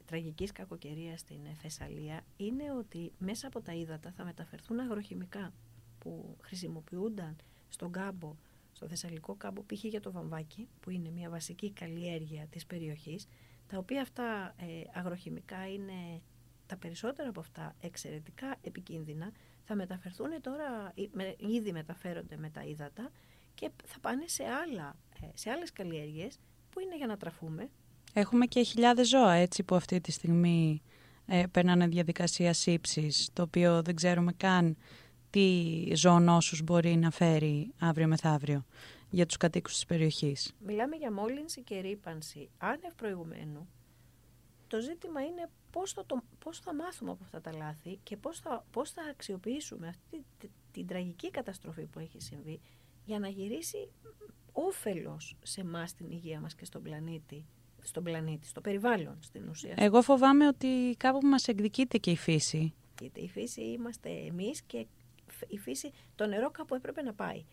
τραγικής 0.05 0.51
κακοκαιρίας 0.51 1.19
στην 1.19 1.39
Θεσσαλία 1.62 2.21
είναι 2.38 2.71
ότι 2.77 3.12
μέσα 3.17 3.48
από 3.48 3.62
τα 3.62 3.74
ύδατα 3.74 4.12
θα 4.12 4.24
μεταφερθούν 4.25 4.79
αγροχημικά 4.79 5.53
που 6.00 6.38
χρησιμοποιούνταν 6.41 7.36
στον 7.70 7.91
κάμπο, 7.91 8.36
στο 8.72 8.88
Θεσσαλικό 8.88 9.36
κάμπο, 9.36 9.63
π.χ. 9.65 9.84
για 9.84 10.00
το 10.00 10.12
βαμβάκι, 10.12 10.68
που 10.79 10.89
είναι 10.89 11.10
μια 11.10 11.29
βασική 11.29 11.72
καλλιέργεια 11.72 12.48
της 12.50 12.65
περιοχής, 12.65 13.27
τα 13.68 13.77
οποία 13.77 14.01
αυτά 14.01 14.56
ε, 14.58 14.65
αγροχημικά 14.94 15.68
είναι 15.68 16.22
τα 16.65 16.77
περισσότερα 16.77 17.29
από 17.29 17.39
αυτά 17.39 17.75
εξαιρετικά 17.79 18.56
επικίνδυνα, 18.62 19.32
θα 19.63 19.75
μεταφερθούν 19.75 20.41
τώρα, 20.41 20.94
ήδη 21.38 21.72
μεταφέρονται 21.72 22.38
με 22.38 22.50
τα 22.50 22.63
ύδατα 22.63 23.12
και 23.53 23.70
θα 23.86 24.00
πάνε 24.00 24.27
σε, 24.27 24.44
άλλα, 24.44 24.96
ε, 25.22 25.27
σε 25.34 25.50
άλλες 25.50 25.72
καλλιέργειες 25.72 26.39
που 26.70 26.79
είναι 26.79 26.98
για 26.98 27.08
να 27.08 27.18
τραφούμε, 27.18 27.70
Έχουμε 28.13 28.46
και 28.46 28.63
χιλιάδες 28.63 29.08
ζώα 29.08 29.34
έτσι 29.34 29.63
που 29.63 29.75
αυτή 29.75 30.01
τη 30.01 30.12
στιγμή 30.12 30.82
ε, 31.25 31.44
περνάνε 31.51 31.88
διαδικασία 31.88 32.53
σύψης, 32.53 33.29
το 33.34 33.41
οποίο 33.41 33.82
δεν 33.82 33.96
ξέρουμε 33.96 34.34
καν 34.38 34.77
τι 35.29 35.83
ζωονόσους 35.95 36.62
μπορεί 36.63 36.95
να 36.95 37.12
φέρει 37.12 37.74
αύριο 37.79 38.07
μεθαύριο 38.07 38.65
για 39.09 39.25
τους 39.25 39.38
κατοίκους 39.38 39.74
της 39.74 39.86
περιοχής. 39.86 40.53
Μιλάμε 40.65 40.95
για 40.95 41.12
μόλυνση 41.12 41.62
και 41.62 41.79
ρήπανση 41.79 42.50
άνευ 42.57 42.93
προηγουμένου. 42.95 43.69
Το 44.67 44.79
ζήτημα 44.79 45.21
είναι 45.21 45.50
πώς 45.71 45.93
θα, 45.93 46.05
το, 46.05 46.21
πώς 46.39 46.59
θα 46.59 46.75
μάθουμε 46.75 47.12
από 47.12 47.24
αυτά 47.24 47.41
τα 47.41 47.53
λάθη 47.53 48.00
και 48.03 48.17
πώς 48.17 48.39
θα, 48.39 48.65
πώς 48.71 48.91
θα 48.91 49.01
αξιοποιήσουμε 49.09 49.88
αυτή 49.88 50.25
την, 50.38 50.50
την 50.71 50.88
τραγική 50.88 51.31
καταστροφή 51.31 51.86
που 51.86 52.00
έχει 52.00 52.21
συμβεί 52.21 52.59
για 53.05 53.19
να 53.19 53.27
γυρίσει 53.27 53.89
όφελος 54.51 55.36
σε 55.43 55.62
εμάς 55.62 55.93
την 55.93 56.12
υγεία 56.12 56.39
μας 56.39 56.55
και 56.55 56.65
στον 56.65 56.81
πλανήτη 56.81 57.45
στον 57.81 58.03
πλανήτη, 58.03 58.48
στο 58.48 58.62
περιβάλλον 58.62 59.17
στην 59.19 59.50
ουσία. 59.50 59.74
Εγώ 59.77 60.01
φοβάμαι 60.01 60.48
ότι 60.48 60.95
κάπου 60.98 61.27
μας 61.27 61.48
εκδικείται 61.48 61.98
και 61.98 62.12
η 62.12 62.17
φύση. 62.17 62.74
Η 63.13 63.27
φύση 63.27 63.62
είμαστε 63.62 64.09
εμείς 64.09 64.62
και 64.62 64.86
η 65.48 65.58
φύση, 65.58 65.91
το 66.15 66.27
νερό 66.27 66.51
κάπου 66.51 66.75
έπρεπε 66.75 67.01
να 67.01 67.13
πάει. 67.13 67.46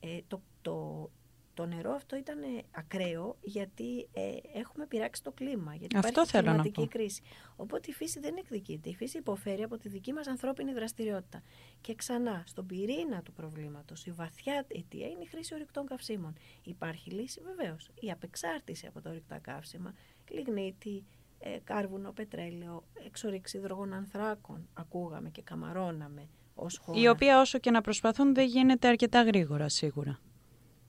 Ε, 0.00 0.18
το, 0.28 0.42
το, 0.62 1.10
το 1.54 1.66
νερό 1.66 1.92
αυτό 1.92 2.16
ήταν 2.16 2.38
ακραίο 2.70 3.36
γιατί 3.40 4.08
ε, 4.12 4.36
έχουμε 4.54 4.86
πειράξει 4.86 5.22
το 5.22 5.32
κλίμα. 5.32 5.74
Γιατί 5.74 5.96
Αυτό 5.96 6.08
υπάρχει 6.10 6.30
θέλω 6.30 6.44
κλιματική 6.44 6.80
να 6.80 6.86
πω. 6.86 6.92
κρίση. 6.92 7.22
Οπότε 7.56 7.90
η 7.90 7.92
φύση 7.92 8.20
δεν 8.20 8.36
εκδικείται. 8.36 8.88
Η 8.88 8.94
φύση 8.94 9.18
υποφέρει 9.18 9.62
από 9.62 9.78
τη 9.78 9.88
δική 9.88 10.12
μας 10.12 10.26
ανθρώπινη 10.26 10.72
δραστηριότητα. 10.72 11.42
Και 11.80 11.94
ξανά, 11.94 12.42
στον 12.46 12.66
πυρήνα 12.66 13.22
του 13.22 13.32
προβλήματος, 13.32 14.06
η 14.06 14.10
βαθιά 14.10 14.66
αιτία 14.68 15.06
είναι 15.06 15.22
η 15.22 15.26
χρήση 15.26 15.54
ορυκτών 15.54 15.86
καυσίμων. 15.86 16.34
Υπάρχει 16.62 17.10
λύση 17.10 17.40
βεβαίως. 17.40 17.90
Η 18.00 18.10
απεξάρτηση 18.10 18.86
από 18.86 19.00
τα 19.00 19.10
ορυκτά 19.10 19.38
καύσιμα, 19.38 19.94
λιγνίτη, 20.30 21.04
ε, 21.38 21.58
κάρβουνο, 21.64 22.12
πετρέλαιο, 22.12 22.84
εξορίξη 23.06 23.56
υδρογονανθράκων, 23.56 24.68
ακούγαμε 24.74 25.30
και 25.30 25.42
καμαρώναμε 25.42 26.28
ως 26.60 26.78
χώρα. 26.78 27.00
Η 27.00 27.08
οποία 27.08 27.40
όσο 27.40 27.58
και 27.58 27.70
να 27.70 27.80
προσπαθούν 27.80 28.34
δεν 28.34 28.46
γίνεται 28.46 28.88
αρκετά 28.88 29.22
γρήγορα 29.22 29.68
σίγουρα. 29.68 30.18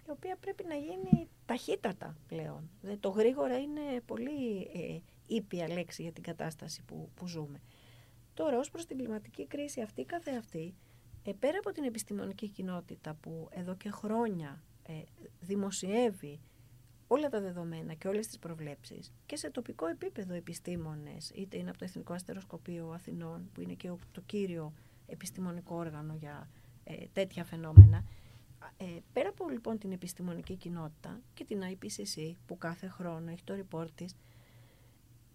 η 0.07 0.11
οποία 0.11 0.37
πρέπει 0.39 0.63
να 0.67 0.75
γίνει 0.75 1.27
ταχύτατα 1.45 2.15
πλέον. 2.27 2.69
Δε- 2.81 2.95
Το 2.97 3.09
γρήγορα 3.09 3.59
είναι 3.59 3.81
πολύ 4.05 4.61
ε, 4.73 4.99
ήπια 5.35 5.67
λέξη 5.69 6.01
για 6.01 6.11
την 6.11 6.23
κατάσταση 6.23 6.81
που, 6.83 7.09
που 7.15 7.27
ζούμε. 7.27 7.61
Τώρα, 8.33 8.57
ως 8.59 8.69
προς 8.71 8.85
την 8.85 8.97
κλιματική 8.97 9.47
κρίση 9.47 9.81
αυτή 9.81 10.03
καθε 10.03 10.31
αυτή, 10.31 10.73
ε, 11.23 11.31
πέρα 11.39 11.57
από 11.57 11.71
την 11.71 11.83
επιστημονική 11.83 12.49
κοινότητα 12.49 13.13
που 13.13 13.47
εδώ 13.51 13.75
και 13.75 13.89
χρόνια 13.91 14.63
ε, 14.87 14.93
δημοσιεύει 15.39 16.39
όλα 17.07 17.29
τα 17.29 17.39
δεδομένα 17.41 17.93
και 17.93 18.07
όλες 18.07 18.27
τις 18.27 18.39
προβλέψεις 18.39 19.13
και 19.25 19.35
σε 19.35 19.49
τοπικό 19.49 19.87
επίπεδο 19.87 20.33
επιστήμονες, 20.33 21.31
είτε 21.35 21.57
είναι 21.57 21.69
από 21.69 21.77
το 21.79 21.85
Εθνικό 21.85 22.13
Αστεροσκοπείο 22.13 22.89
Αθηνών, 22.93 23.49
που 23.53 23.61
είναι 23.61 23.73
και 23.73 23.89
ο- 23.89 23.97
το 24.11 24.21
κύριο 24.21 24.73
επιστημονικό 25.11 25.75
όργανο 25.75 26.13
για 26.13 26.49
ε, 26.83 27.05
τέτοια 27.13 27.43
φαινόμενα, 27.43 28.03
ε, 28.77 28.85
πέρα 29.13 29.29
από 29.29 29.49
λοιπόν 29.49 29.77
την 29.77 29.91
επιστημονική 29.91 30.55
κοινότητα 30.55 31.21
και 31.33 31.45
την 31.45 31.61
IPCC 31.63 32.35
που 32.45 32.57
κάθε 32.57 32.87
χρόνο 32.87 33.31
έχει 33.31 33.43
το 33.43 33.53
report 33.63 33.91
της, 33.95 34.15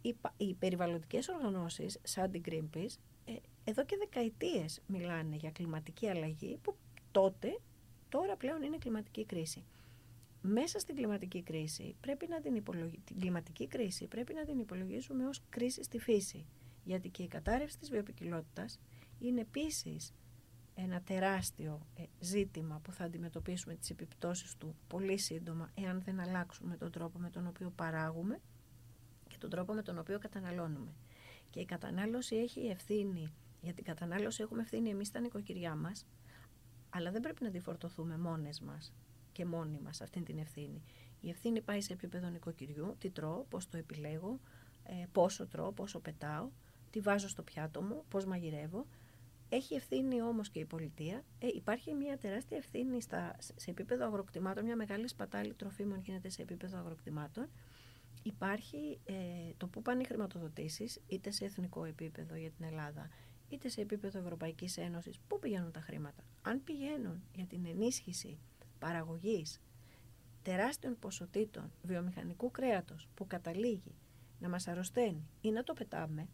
οι, 0.02 0.14
πα- 0.14 0.35
οι 0.37 0.54
περιβαλλοντικές 0.54 1.28
οργανώσεις 1.28 1.99
σαν 2.02 2.30
την 2.30 2.42
Greenpeace 2.47 2.97
ε, 3.25 3.33
εδώ 3.64 3.85
και 3.85 3.97
δεκαετίες 3.99 4.80
μιλάνε 4.87 5.37
για 5.37 5.50
κλιματική 5.50 6.09
αλλαγή 6.09 6.59
που 6.62 6.76
τότε, 7.11 7.59
τώρα 8.09 8.37
πλέον 8.37 8.62
είναι 8.62 8.76
κλιματική 8.78 9.25
κρίση. 9.25 9.64
Μέσα 10.42 10.78
στην 10.78 10.95
κλιματική 10.95 11.42
κρίση 11.42 11.97
πρέπει 12.00 12.26
να 12.28 12.40
την, 12.40 12.54
υπολογι... 12.54 13.00
την 13.04 13.21
κλιματική 13.21 13.66
κρίση 13.66 14.06
πρέπει 14.06 14.35
να 14.35 14.45
την 14.45 14.59
υπολογίσουμε 14.59 15.26
ως 15.26 15.42
κρίση 15.49 15.83
στη 15.83 15.99
φύση. 15.99 16.47
Γιατί 16.85 17.09
και 17.09 17.23
η 17.23 17.28
κατάρρευση 17.28 17.78
της 17.78 17.90
βιοποικιλότητας 17.90 18.80
είναι 19.18 19.40
επίσης 19.40 20.14
ένα 20.75 21.00
τεράστιο 21.02 21.87
ε, 21.94 22.02
ζήτημα 22.20 22.80
που 22.82 22.92
θα 22.92 23.04
αντιμετωπίσουμε 23.04 23.75
τις 23.75 23.90
επιπτώσεις 23.90 24.56
του 24.56 24.76
πολύ 24.87 25.18
σύντομα 25.18 25.70
εάν 25.75 26.02
δεν 26.02 26.20
αλλάξουμε 26.20 26.76
τον 26.76 26.90
τρόπο 26.90 27.18
με 27.18 27.30
τον 27.30 27.46
οποίο 27.46 27.73
παράγουμε 27.76 28.40
και 29.28 29.37
τον 29.38 29.50
τρόπο 29.50 29.73
με 29.73 29.82
τον 29.82 29.99
οποίο 29.99 30.18
καταναλώνουμε. 30.18 30.94
Και 31.50 31.61
η 31.61 31.64
κατανάλωση 31.64 32.37
έχει 32.37 32.61
ευθύνη, 32.61 33.32
για 33.61 33.73
την 33.73 33.85
κατανάλωση 33.85 34.42
έχουμε 34.42 34.62
ευθύνη 34.62 34.90
εμείς 34.90 35.08
στα 35.08 35.20
νοικοκυριά 35.20 35.75
μας, 35.75 36.06
αλλά 36.90 37.11
δεν 37.11 37.20
πρέπει 37.20 37.42
να 37.42 37.50
τη 37.50 37.61
φορτωθούμε 37.61 38.18
μόνες 38.18 38.61
μας 38.61 38.94
και 39.32 39.44
μόνοι 39.44 39.80
μας 39.80 40.00
αυτήν 40.00 40.25
την 40.25 40.38
ευθύνη. 40.38 40.82
Η 41.20 41.30
ευθύνη 41.30 41.61
πάει 41.61 41.80
σε 41.80 41.92
επίπεδο 41.92 42.28
νοικοκυριού, 42.28 42.96
τι 42.99 43.11
τρώω, 43.11 43.44
πώς 43.49 43.68
το 43.68 43.76
επιλέγω, 43.76 44.40
ε, 44.82 45.06
πόσο 45.12 45.46
τρώω, 45.46 45.73
πόσο 45.73 46.00
πετάω, 46.00 46.50
τι 46.90 47.00
βάζω 47.00 47.28
στο 47.28 47.42
πιάτο 47.42 47.82
μου, 47.82 48.04
πώς 48.08 48.25
μαγειρεύω. 48.25 48.87
Έχει 49.49 49.75
ευθύνη 49.75 50.23
όμως 50.23 50.50
και 50.50 50.59
η 50.59 50.65
πολιτεία. 50.65 51.25
Ε, 51.38 51.47
υπάρχει 51.55 51.95
μια 51.95 52.19
τεράστια 52.19 52.57
ευθύνη 52.57 53.00
στα, 53.00 53.37
σε 53.38 53.71
επίπεδο 53.71 54.05
αγροκτημάτων, 54.05 54.65
μια 54.65 54.76
μεγάλη 54.76 55.09
σπατάλη 55.09 55.55
τροφίμων 55.55 56.00
γίνεται 56.00 56.29
σε 56.29 56.43
επίπεδο 56.43 56.79
αγροκτημάτων. 56.79 57.49
Υπάρχει 58.23 59.00
ε, 59.05 59.15
το 59.57 59.69
που 59.69 59.83
πάνε 59.83 60.00
οι 60.03 60.05
χρηματοδοτήσεις, 60.05 61.00
είτε 61.07 61.31
σε 61.31 61.45
εθνικό 61.45 61.85
επίπεδο 61.85 62.35
για 62.37 62.50
την 62.50 62.65
Ελλάδα, 62.65 63.09
είτε 63.49 63.69
σε 63.69 63.81
επίπεδο 63.81 64.19
Ευρωπαϊκής 64.19 64.76
Ένωσης, 64.76 65.19
πού 65.26 65.38
πηγαίνουν 65.38 65.73
τα 65.73 65.81
χρήματα. 65.81 66.25
Αν 66.43 66.65
πηγαίνουν 66.65 67.23
για 67.35 67.47
την 67.47 67.67
ενίσχυση 67.67 68.38
παραγωγής 68.79 69.61
τεράστιων 70.43 70.99
ποσοτήτων 70.99 71.73
βιομηχανικού 71.83 72.50
κρέατος 72.50 73.09
που 73.15 73.26
καταλήγει 73.26 73.95
να 74.38 74.49
μας 74.49 74.69
αρρωσταίνει 74.69 75.29
ή 75.41 75.50
να 75.50 75.62
το 75.62 75.73
πετάμε, 75.73 76.29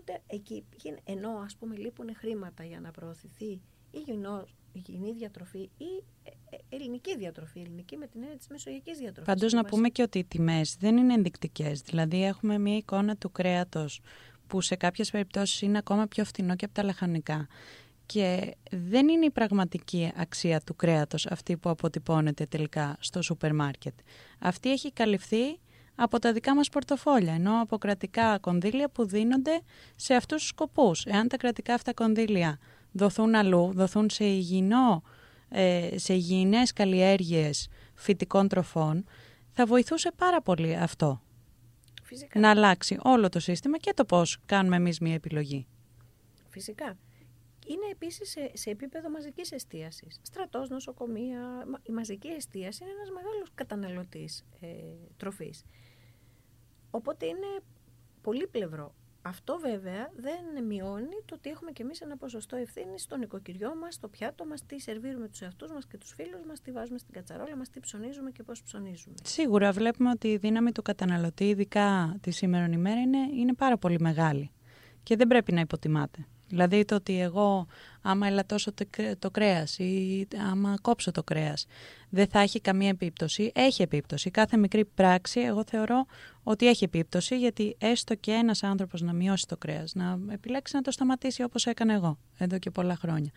τότε 0.00 0.22
εκεί 0.26 0.64
γίν- 0.76 0.98
ενώ 1.04 1.30
ας 1.44 1.56
πούμε 1.56 1.76
λείπουν 1.76 2.14
χρήματα 2.16 2.64
για 2.64 2.80
να 2.80 2.90
προωθηθεί 2.90 3.44
η 3.44 3.60
υγιεινό- 3.90 4.46
υγιεινή 4.72 5.12
διατροφή 5.12 5.58
ή 5.58 6.04
ε, 6.22 6.30
ε, 6.50 6.76
ελληνική 6.76 7.16
διατροφή, 7.16 7.60
ελληνική 7.60 7.96
με 7.96 8.06
την 8.06 8.22
έννοια 8.22 8.36
της 8.36 8.48
μεσογειακής 8.48 8.98
διατροφής. 8.98 9.32
Πάντως 9.34 9.50
που 9.50 9.56
να 9.56 9.62
μας- 9.62 9.70
πούμε 9.70 9.88
και 9.88 10.02
ότι 10.02 10.18
οι 10.18 10.24
τιμές 10.24 10.76
δεν 10.80 10.96
είναι 10.96 11.14
ενδεικτικές. 11.14 11.80
Δηλαδή 11.80 12.24
έχουμε 12.24 12.58
μια 12.58 12.76
εικόνα 12.76 13.16
του 13.16 13.30
κρέατος 13.32 14.00
που 14.46 14.60
σε 14.60 14.76
κάποιες 14.76 15.10
περιπτώσεις 15.10 15.60
είναι 15.62 15.78
ακόμα 15.78 16.06
πιο 16.06 16.24
φθηνό 16.24 16.56
και 16.56 16.64
από 16.64 16.74
τα 16.74 16.82
λαχανικά. 16.82 17.46
Και 18.06 18.56
δεν 18.70 19.08
είναι 19.08 19.24
η 19.24 19.30
πραγματική 19.30 20.12
αξία 20.16 20.60
του 20.60 20.74
κρέατος 20.76 21.26
αυτή 21.26 21.56
που 21.56 21.70
αποτυπώνεται 21.70 22.46
τελικά 22.46 22.96
στο 23.00 23.22
σούπερ 23.22 23.54
μάρκετ. 23.54 23.94
Αυτή 24.38 24.70
έχει 24.72 24.92
καλυφθεί 24.92 25.58
από 25.94 26.18
τα 26.18 26.32
δικά 26.32 26.54
μας 26.54 26.68
πορτοφόλια, 26.68 27.34
ενώ 27.34 27.60
από 27.60 27.78
κρατικά 27.78 28.38
κονδύλια 28.38 28.88
που 28.88 29.06
δίνονται 29.06 29.60
σε 29.96 30.14
αυτούς 30.14 30.38
τους 30.38 30.48
σκοπούς. 30.48 31.04
Εάν 31.04 31.28
τα 31.28 31.36
κρατικά 31.36 31.74
αυτά 31.74 31.94
κονδύλια 31.94 32.58
δοθούν 32.92 33.34
αλλού, 33.34 33.72
δοθούν 33.74 34.10
σε, 34.10 34.24
υγιεινό, 34.24 35.02
ε, 35.48 35.88
σε 35.94 36.14
υγιεινές 36.14 36.72
καλλιέργειες 36.72 37.68
φυτικών 37.94 38.48
τροφών, 38.48 39.04
θα 39.52 39.66
βοηθούσε 39.66 40.12
πάρα 40.16 40.42
πολύ 40.42 40.76
αυτό. 40.76 41.22
Φυσικά. 42.02 42.40
Να 42.40 42.50
αλλάξει 42.50 42.98
όλο 43.02 43.28
το 43.28 43.40
σύστημα 43.40 43.78
και 43.78 43.92
το 43.94 44.04
πώς 44.04 44.38
κάνουμε 44.46 44.76
εμείς 44.76 45.00
μια 45.00 45.14
επιλογή. 45.14 45.66
Φυσικά. 46.48 46.96
Είναι 47.64 47.86
επίσης 47.90 48.30
σε, 48.30 48.50
σε 48.54 48.70
επίπεδο 48.70 49.10
μαζικής 49.10 49.52
εστίασης. 49.52 50.18
Στρατός, 50.22 50.68
νοσοκομεία. 50.68 51.40
Μα- 51.68 51.80
Η 51.82 51.92
μαζική 51.92 52.28
εστίαση 52.28 52.82
είναι 52.82 52.92
ένας 52.92 53.10
μεγάλος 53.10 53.50
καταναλωτής 53.54 54.44
ε, 54.60 54.66
τροφής. 55.16 55.64
Οπότε 56.90 57.26
είναι 57.26 57.46
πολύπλευρο. 58.20 58.94
Αυτό 59.26 59.58
βέβαια 59.58 60.10
δεν 60.16 60.64
μειώνει 60.64 61.22
το 61.24 61.34
ότι 61.34 61.50
έχουμε 61.50 61.70
και 61.72 61.82
εμείς 61.82 62.00
ένα 62.00 62.16
ποσοστό 62.16 62.56
ευθύνης 62.56 63.02
στο 63.02 63.16
νοικοκυριό 63.16 63.74
μας, 63.76 63.94
στο 63.94 64.08
πιάτο 64.08 64.44
μας, 64.44 64.66
τι 64.66 64.80
σερβίρουμε 64.80 65.28
τους 65.28 65.40
εαυτούς 65.40 65.72
μας 65.72 65.86
και 65.86 65.98
τους 65.98 66.12
φίλους 66.12 66.44
μας, 66.48 66.60
τι 66.60 66.72
βάζουμε 66.72 66.98
στην 66.98 67.12
κατσαρόλα 67.14 67.56
μας, 67.56 67.70
τι 67.70 67.80
ψωνίζουμε 67.80 68.30
και 68.30 68.42
πώς 68.42 68.62
ψωνίζουμε. 68.62 69.14
Σίγουρα 69.22 69.72
βλέπουμε 69.72 70.10
ότι 70.10 70.28
η 70.28 70.36
δύναμη 70.36 70.72
του 70.72 70.82
καταναλωτή, 70.82 71.48
ειδικά 71.48 72.16
τη 72.20 72.30
σήμερα 72.30 72.66
ημέρα, 72.72 73.00
είναι, 73.00 73.18
είναι 73.18 73.54
πάρα 73.54 73.78
πολύ 73.78 74.00
μεγάλη 74.00 74.50
και 75.02 75.16
δεν 75.16 75.26
πρέπει 75.26 75.52
να 75.52 75.60
υποτιμάται. 75.60 76.26
Δηλαδή 76.48 76.84
το 76.84 76.94
ότι 76.94 77.20
εγώ 77.20 77.66
άμα 78.02 78.26
ελαττώσω 78.26 78.72
το, 78.72 78.84
κρέ- 78.90 79.18
το 79.18 79.30
κρέας 79.30 79.78
ή 79.78 80.28
άμα 80.50 80.76
κόψω 80.82 81.10
το 81.10 81.22
κρέας 81.22 81.66
δεν 82.08 82.26
θα 82.26 82.38
έχει 82.38 82.60
καμία 82.60 82.88
επίπτωση. 82.88 83.52
Έχει 83.54 83.82
επίπτωση. 83.82 84.30
Κάθε 84.30 84.56
μικρή 84.56 84.84
πράξη 84.84 85.40
εγώ 85.40 85.64
θεωρώ 85.66 86.06
ότι 86.42 86.68
έχει 86.68 86.84
επίπτωση 86.84 87.38
γιατί 87.38 87.76
έστω 87.78 88.14
και 88.14 88.32
ένας 88.32 88.62
άνθρωπος 88.62 89.00
να 89.00 89.12
μειώσει 89.12 89.46
το 89.46 89.56
κρέας, 89.56 89.94
να 89.94 90.18
επιλέξει 90.30 90.76
να 90.76 90.82
το 90.82 90.90
σταματήσει 90.90 91.42
όπως 91.42 91.66
έκανα 91.66 91.92
εγώ 91.92 92.18
εδώ 92.38 92.58
και 92.58 92.70
πολλά 92.70 92.96
χρόνια. 92.96 93.30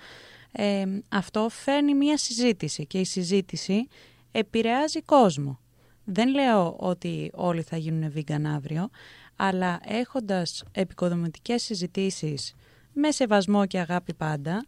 Ε, 0.51 0.85
αυτό 1.09 1.49
φέρνει 1.49 1.93
μια 1.93 2.17
συζήτηση 2.17 2.85
και 2.85 2.99
η 2.99 3.05
συζήτηση 3.05 3.87
επηρεάζει 4.31 5.01
κόσμο. 5.01 5.59
Δεν 6.03 6.29
λέω 6.29 6.75
ότι 6.79 7.31
όλοι 7.33 7.61
θα 7.61 7.77
γίνουν 7.77 8.13
vegan 8.15 8.43
αύριο, 8.55 8.89
αλλά 9.35 9.79
έχοντας 9.85 10.63
επικοδομητικές 10.71 11.63
συζητήσεις 11.63 12.53
με 12.97 13.11
σεβασμό 13.11 13.65
και 13.65 13.79
αγάπη 13.79 14.13
πάντα, 14.13 14.65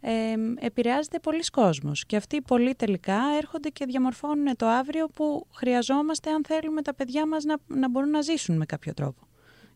ε, 0.00 0.34
επηρεάζεται 0.58 1.18
πολλοί 1.18 1.44
κόσμος. 1.52 2.06
Και 2.06 2.16
αυτοί 2.16 2.36
οι 2.36 2.42
πολλοί 2.42 2.74
τελικά 2.74 3.20
έρχονται 3.36 3.68
και 3.68 3.84
διαμορφώνουν 3.84 4.56
το 4.56 4.66
αύριο 4.66 5.08
που 5.08 5.46
χρειαζόμαστε 5.52 6.30
αν 6.30 6.44
θέλουμε 6.44 6.82
τα 6.82 6.94
παιδιά 6.94 7.26
μας 7.26 7.44
να, 7.44 7.56
να 7.66 7.90
μπορούν 7.90 8.10
να 8.10 8.20
ζήσουν 8.20 8.56
με 8.56 8.66
κάποιο 8.66 8.94
τρόπο. 8.94 9.28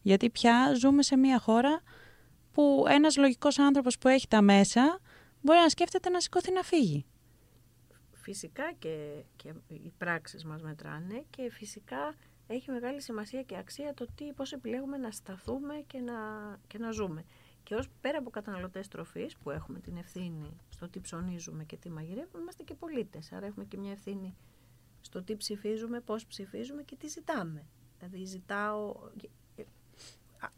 Γιατί 0.03 0.31
πια 0.31 0.73
ζούμε 0.79 1.03
σε 1.03 1.17
μια 1.17 1.39
χώρα 1.39 1.81
που 2.53 2.85
ένας 2.89 3.17
λογικός 3.17 3.59
άνθρωπος 3.59 3.99
που 3.99 4.09
έχει 4.09 4.29
τα 4.29 4.43
μέσα 4.43 5.01
μπορεί 5.41 5.59
να 5.59 5.69
σκέφτεται 5.69 6.09
να 6.09 6.21
σηκώθεί 6.21 6.53
να 6.53 6.63
φύγει. 6.63 7.07
Φυσικά 8.13 8.73
και, 8.79 9.25
και 9.37 9.53
οι 9.69 9.93
πράξεις 9.99 10.45
μας 10.45 10.63
μετράνε 10.63 11.25
και 11.31 11.51
φυσικά 11.51 12.15
έχει 12.47 12.71
μεγάλη 12.71 13.03
σημασία 13.03 13.43
και 13.43 13.57
αξία 13.57 13.95
το 13.95 14.07
τι, 14.15 14.33
πώς 14.33 14.53
επιλέγουμε 14.53 14.97
να 14.97 15.11
σταθούμε 15.11 15.75
και 15.87 15.99
να, 15.99 16.15
και 16.67 16.79
να 16.79 16.91
ζούμε. 16.91 17.25
Και 17.69 17.75
ως 17.75 17.89
πέρα 18.01 18.19
από 18.19 18.31
καταναλωτές 18.31 18.89
τροφής 18.89 19.37
που 19.37 19.51
έχουμε 19.51 19.79
την 19.81 19.97
ευθύνη 19.97 20.57
στο 20.69 20.89
τι 20.89 21.01
ψωνίζουμε 21.01 21.65
και 21.65 21.77
τι 21.77 21.91
μαγειρεύουμε, 21.91 22.43
είμαστε 22.43 22.63
και 22.63 22.75
πολίτες. 22.75 23.33
Άρα 23.33 23.47
έχουμε 23.47 23.65
και 23.65 23.77
μια 23.77 23.91
ευθύνη 23.91 24.37
στο 25.01 25.23
τι 25.23 25.37
ψηφίζουμε, 25.37 26.01
πώς 26.01 26.27
ψηφίζουμε 26.27 26.83
και 26.83 26.97
τι 26.97 27.09
ζητάμε. 27.09 27.67
Δηλαδή 27.99 28.25
ζητάω, 28.25 28.95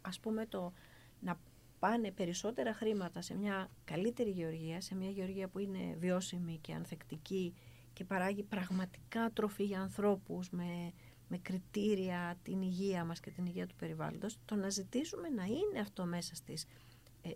ας 0.01 0.21
πούμε, 0.21 0.47
το 0.47 0.73
να 1.21 1.41
πάνε 1.79 2.11
περισσότερα 2.11 2.75
χρήματα 2.75 3.23
σε 3.23 3.35
μια 3.37 3.71
καλύτερη 3.85 4.31
γεωργία, 4.31 4.81
σε 4.81 4.95
μια 4.95 5.11
γεωργία 5.11 5.49
που 5.49 5.59
είναι 5.59 5.97
βιώσιμη 5.99 6.59
και 6.61 6.75
ανθεκτική 6.75 7.55
και 7.93 8.05
παράγει 8.05 8.43
πραγματικά 8.43 9.31
τροφή 9.33 9.65
για 9.65 9.81
ανθρώπους 9.81 10.51
με, 10.51 10.93
με 11.29 11.39
κριτήρια 11.39 12.39
την 12.43 12.63
υγεία 12.63 13.05
μας 13.05 13.21
και 13.21 13.31
την 13.31 13.47
υγεία 13.47 13.67
του 13.67 13.75
περιβάλλοντος, 13.75 14.39
το 14.45 14.55
να 14.55 14.69
ζητήσουμε 14.69 15.29
να 15.29 15.45
είναι 15.45 15.81
αυτό 15.81 16.05
μέσα 16.05 16.35
στις 16.35 16.63
ε, 16.63 16.67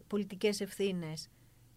πολιτικές 0.06 0.60
ευθύνες 0.60 1.28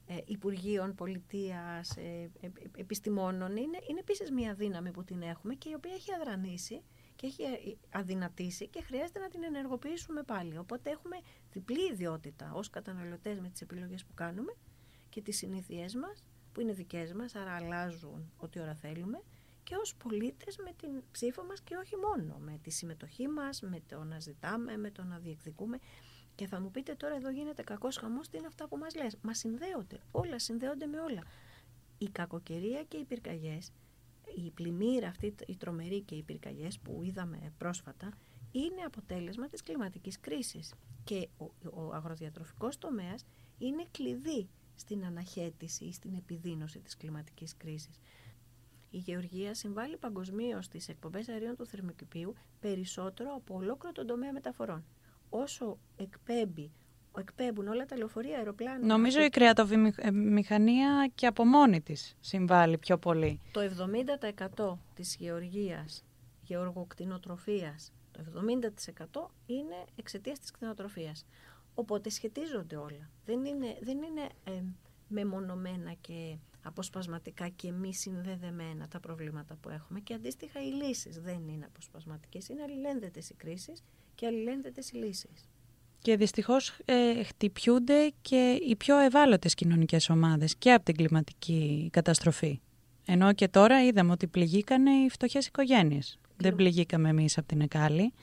ε, 0.08 0.18
Υπουργείων, 0.26 0.96
Πολιτείας, 0.96 1.98
ε, 1.98 2.32
ε, 2.40 2.50
επιστημόνων 2.78 3.58
είναι, 3.58 3.78
είναι 3.90 4.00
επίσης 4.00 4.32
μια 4.32 4.54
δύναμη 4.54 4.92
που 4.92 5.04
την 5.04 5.22
έχουμε 5.22 5.54
και 5.54 5.70
η 5.70 5.74
οποία 5.74 5.94
έχει 5.94 6.14
αδρανήσει 6.14 6.82
και 7.16 7.26
έχει 7.26 7.44
ε, 7.44 7.78
αδυνατήσει 7.90 8.68
και 8.68 8.82
χρειάζεται 8.82 9.20
να 9.20 9.28
την 9.30 9.44
ενεργοποιήσουμε 9.44 10.24
πάλι. 10.24 10.58
Οπότε 10.58 10.90
έχουμε 10.90 11.18
διπλή 11.52 11.92
ιδιότητα 11.92 12.52
ως 12.54 12.70
καταναλωτές 12.70 13.40
με 13.40 13.50
τις 13.50 13.62
επιλογές 13.62 14.06
που 14.06 14.14
κάνουμε 14.14 14.54
και 15.10 15.22
τις 15.22 15.38
συνήθειές 15.38 15.96
μας 15.96 16.24
που 16.52 16.62
είναι 16.62 16.74
δικές 16.74 17.14
μας, 17.14 17.36
άρα 17.36 17.52
αλλάζουν 17.52 18.32
ό,τι 18.38 18.60
ώρα 18.60 18.76
θέλουμε 18.76 19.22
και 19.64 19.76
ως 19.76 19.96
πολίτες 19.96 20.58
με 20.58 20.74
την 20.78 20.90
ψήφο 21.12 21.44
μας 21.44 21.62
και 21.62 21.76
όχι 21.76 21.96
μόνο, 21.96 22.38
με 22.38 22.60
τη 22.62 22.70
συμμετοχή 22.70 23.28
μας, 23.28 23.62
με 23.62 23.82
το 23.88 24.04
να 24.04 24.20
ζητάμε, 24.20 24.78
με 24.78 24.92
το 24.92 25.04
να 25.04 25.18
διεκδικούμε. 25.18 25.80
Και 26.38 26.48
θα 26.48 26.60
μου 26.60 26.72
πείτε 26.72 26.96
τώρα 26.96 27.16
εδώ 27.16 27.30
γίνεται 27.30 27.64
κακός 27.64 27.98
χαμός, 27.98 28.30
τι 28.30 28.38
είναι 28.38 28.48
αυτά 28.48 28.68
που 28.68 28.78
μας 28.78 28.96
λες. 28.96 29.18
Μα 29.22 29.34
συνδέονται, 29.34 30.00
όλα 30.12 30.40
συνδέονται 30.40 30.86
με 30.86 31.00
όλα. 31.00 31.24
Η 31.98 32.10
κακοκαιρία 32.10 32.84
και 32.84 32.98
οι 32.98 33.04
πυρκαγιές 33.04 33.72
η 34.36 34.52
πλημμύρα 34.52 35.08
αυτή, 35.08 35.36
η 35.48 35.56
τρομερή 35.56 36.02
και 36.02 36.16
οι 36.16 36.24
πυρκαγιές 36.24 36.80
που 36.80 37.02
είδαμε 37.04 37.54
πρόσφατα 37.58 38.10
είναι 38.52 38.82
αποτέλεσμα 38.86 39.48
της 39.48 39.64
κλιματικής 39.64 40.20
κρίσης 40.20 40.74
και 41.04 41.28
ο, 41.38 41.46
ο 41.74 41.94
αγροδιατροφικός 41.94 42.78
τομέας 42.78 43.26
είναι 43.58 43.86
κλειδί 43.92 44.50
στην 44.76 45.06
αναχέτηση 45.06 45.86
ή 45.86 45.94
στην 45.94 46.14
επιδείνωση 46.14 46.80
της 46.80 46.98
κλιματικής 46.98 47.58
κρίσης. 47.58 48.00
Η 48.90 48.98
γεωργία 48.98 49.54
συμβάλλει 49.54 49.98
παγκοσμίως 49.98 50.66
στις 50.66 50.90
εκπομπές 50.90 51.28
αερίων 51.28 51.56
του 51.56 51.66
θερμοκηπίου 51.66 52.34
περισσότερο 52.60 53.34
από 53.36 53.56
ολόκληρο 53.56 53.94
τον 53.94 54.08
τομέα 54.08 54.32
μεταφορών. 54.34 54.86
Όσο 55.30 55.78
εκπέμπει 55.98 56.72
εκπέμπουν 57.20 57.68
όλα 57.68 57.86
τα 57.86 57.98
λεωφορεία, 57.98 58.38
αεροπλάνα. 58.38 58.86
Νομίζω 58.86 59.22
η 59.22 59.30
κρεατοβιομηχανία 59.30 61.12
και 61.16 61.28
από 61.28 61.46
μόνη 61.46 61.82
της 61.82 62.16
συμβάλλει 62.20 62.78
πιο 62.78 62.98
πολύ. 62.98 63.40
Το 63.52 63.62
70% 64.60 64.78
της 64.94 65.16
γεωργίας, 65.16 66.06
γεωργοκτηνοτροφίας, 66.42 67.92
το 68.12 68.20
70% 68.20 69.32
είναι 69.46 69.86
εξαιτίας 69.96 70.40
της 70.40 70.52
κτηνοτροφίας. 70.52 71.26
Οπότε 71.76 72.10
σχετίζονται 72.10 72.76
όλα. 72.76 73.10
Δεν 73.26 73.46
είναι, 73.46 73.78
δεν 73.82 73.98
είναι 73.98 74.30
ε, 74.44 74.64
μεμονωμένα 75.08 75.94
και 76.02 76.38
αποσπασματικά 76.64 77.48
και 77.48 77.72
μη 77.72 77.94
συνδεδεμένα 77.94 78.88
τα 78.88 79.00
προβλήματα 79.00 79.56
που 79.56 79.70
έχουμε 79.70 80.00
και 80.00 80.14
αντίστοιχα 80.14 80.62
οι 80.62 80.72
λύσεις 80.72 81.20
δεν 81.20 81.48
είναι 81.48 81.66
αποσπασματικές, 81.66 82.50
είναι 82.50 82.64
αλληλένδετες 82.64 83.30
οι 83.30 83.34
κρίσεις 83.34 83.84
και 84.18 84.26
αλληλένδετες 84.26 84.90
οι 84.90 84.96
λύσεις. 84.96 85.50
Και 86.02 86.18
δυστυχώς 86.18 86.80
ε, 86.86 87.24
χτυπιούνται 87.24 88.14
και 88.22 88.60
οι 88.68 88.76
πιο 88.76 88.98
ευάλωτες 88.98 89.54
κοινωνικές 89.54 90.10
ομάδες 90.10 90.56
και 90.56 90.74
από 90.74 90.86
την 90.86 90.96
κλιματική 90.96 91.90
καταστροφή. 91.92 92.60
Ενώ 93.06 93.34
και 93.34 93.48
τώρα 93.48 93.86
είδαμε 93.86 94.12
ότι 94.12 94.28
πληγήκανε 94.28 94.92
οι 94.92 95.10
φτωχές 95.10 95.48
οικογένειες. 95.48 96.20
Δεν 96.38 96.56
πληγήκαμε 96.56 97.10
εμείς 97.10 97.38
από 97.38 97.48
την 97.48 97.62
Εκάλη. 97.62 98.14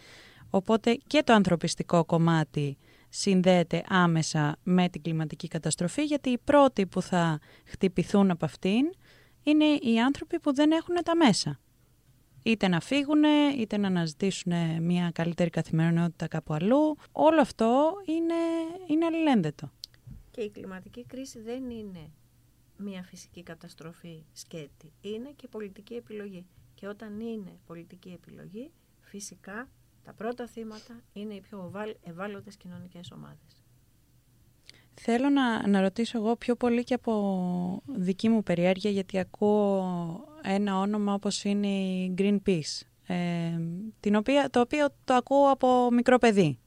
Οπότε 0.50 0.98
και 1.06 1.22
το 1.22 1.32
ανθρωπιστικό 1.32 2.04
κομμάτι 2.04 2.76
συνδέεται 3.08 3.84
άμεσα 3.88 4.56
με 4.62 4.88
την 4.88 5.02
κλιματική 5.02 5.48
καταστροφή 5.48 6.04
γιατί 6.04 6.30
οι 6.30 6.38
πρώτοι 6.44 6.86
που 6.86 7.02
θα 7.02 7.38
χτυπηθούν 7.64 8.30
από 8.30 8.44
αυτήν 8.44 8.94
είναι 9.42 9.64
οι 9.64 10.00
άνθρωποι 10.00 10.40
που 10.40 10.54
δεν 10.54 10.70
έχουν 10.70 10.94
τα 11.04 11.16
μέσα 11.16 11.60
είτε 12.44 12.68
να 12.68 12.80
φύγουν, 12.80 13.22
είτε 13.58 13.76
να 13.76 13.86
αναζητήσουν 13.86 14.52
μια 14.82 15.10
καλύτερη 15.10 15.50
καθημερινότητα 15.50 16.28
κάπου 16.28 16.54
αλλού. 16.54 16.96
Όλο 17.12 17.40
αυτό 17.40 17.92
είναι, 18.04 18.34
είναι 18.86 19.04
αλληλένδετο. 19.04 19.70
Και 20.30 20.40
η 20.40 20.50
κλιματική 20.50 21.04
κρίση 21.04 21.40
δεν 21.40 21.70
είναι 21.70 22.10
μια 22.76 23.02
φυσική 23.02 23.42
καταστροφή 23.42 24.22
σκέτη. 24.32 24.92
Είναι 25.00 25.32
και 25.36 25.48
πολιτική 25.48 25.94
επιλογή. 25.94 26.46
Και 26.74 26.88
όταν 26.88 27.20
είναι 27.20 27.58
πολιτική 27.66 28.08
επιλογή, 28.08 28.70
φυσικά 29.00 29.68
τα 30.04 30.12
πρώτα 30.12 30.46
θύματα 30.46 31.00
είναι 31.12 31.34
οι 31.34 31.40
πιο 31.40 31.72
ευάλωτες 32.02 32.56
κοινωνικές 32.56 33.10
ομάδες. 33.10 33.62
Θέλω 34.94 35.28
να, 35.28 35.68
να 35.68 35.80
ρωτήσω 35.80 36.18
εγώ 36.18 36.36
πιο 36.36 36.56
πολύ 36.56 36.84
και 36.84 36.94
από 36.94 37.82
δική 37.86 38.28
μου 38.28 38.42
περιέργεια 38.42 38.90
γιατί 38.90 39.18
ακούω 39.18 39.84
ένα 40.44 40.78
όνομα 40.78 41.14
όπως 41.14 41.44
είναι 41.44 41.66
η 41.66 42.14
Greenpeace 42.18 42.80
ε, 43.06 43.16
την 44.00 44.14
οποία, 44.14 44.50
το 44.50 44.60
οποίο 44.60 44.86
το 45.04 45.14
ακούω 45.14 45.50
από 45.50 45.88
μικρό 45.92 46.18
παιδί. 46.18 46.58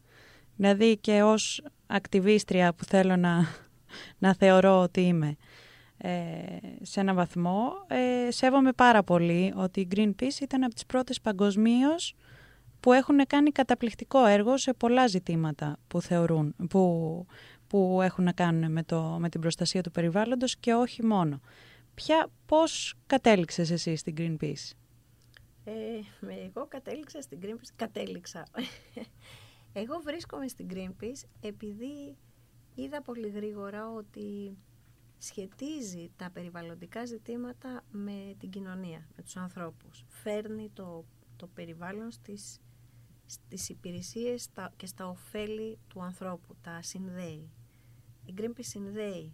Δηλαδή 0.55 0.97
και 0.97 1.23
ως 1.23 1.63
ακτιβίστρια 1.87 2.73
που 2.73 2.83
θέλω 2.83 3.15
να, 3.15 3.47
να 4.23 4.33
θεωρώ 4.33 4.81
ότι 4.81 5.01
είμαι 5.01 5.35
ε, 5.97 6.09
σε 6.81 6.99
ένα 6.99 7.13
βαθμό 7.13 7.71
ε, 7.87 8.31
σέβομαι 8.31 8.71
πάρα 8.71 9.03
πολύ 9.03 9.53
ότι 9.55 9.79
η 9.79 9.87
Greenpeace 9.95 10.41
ήταν 10.41 10.63
από 10.63 10.73
τις 10.73 10.85
πρώτες 10.85 11.21
παγκοσμίως 11.21 12.15
που 12.79 12.93
έχουν 12.93 13.25
κάνει 13.27 13.51
καταπληκτικό 13.51 14.25
έργο 14.25 14.57
σε 14.57 14.73
πολλά 14.73 15.07
ζητήματα 15.07 15.77
που 15.87 16.01
θεωρούν, 16.01 16.55
που, 16.69 17.25
που 17.67 17.99
έχουν 18.03 18.23
να 18.23 18.31
κάνουν 18.31 18.71
με, 18.71 18.83
το, 18.83 19.17
με 19.19 19.29
την 19.29 19.41
προστασία 19.41 19.81
του 19.81 19.91
περιβάλλοντος 19.91 20.57
και 20.57 20.73
όχι 20.73 21.05
μόνο. 21.05 21.41
Ποια, 22.01 22.29
πώς 22.45 22.95
κατέληξες 23.07 23.71
εσύ 23.71 23.95
στην 23.95 24.13
Greenpeace? 24.17 24.71
Ε, 25.63 25.73
εγώ 26.45 26.67
κατέληξα 26.67 27.21
στην 27.21 27.39
Greenpeace, 27.41 27.71
κατέληξα. 27.75 28.47
εγώ 29.81 29.99
βρίσκομαι 30.03 30.47
στην 30.47 30.67
Greenpeace 30.69 31.27
επειδή 31.41 32.17
είδα 32.75 33.01
πολύ 33.01 33.29
γρήγορα 33.29 33.89
ότι 33.89 34.57
σχετίζει 35.17 36.11
τα 36.15 36.29
περιβαλλοντικά 36.29 37.05
ζητήματα 37.05 37.83
με 37.91 38.35
την 38.39 38.49
κοινωνία, 38.49 39.07
με 39.15 39.23
τους 39.23 39.35
ανθρώπους. 39.35 40.05
Φέρνει 40.07 40.69
το, 40.73 41.05
το 41.35 41.47
περιβάλλον 41.47 42.11
στις, 42.11 42.61
στις 43.25 43.69
υπηρεσίες 43.69 44.49
και 44.75 44.85
στα 44.85 45.07
ωφέλη 45.07 45.79
του 45.87 46.01
ανθρώπου, 46.01 46.55
τα 46.61 46.81
συνδέει. 46.81 47.49
Η 48.25 48.33
Greenpeace 48.37 48.59
συνδέει 48.59 49.33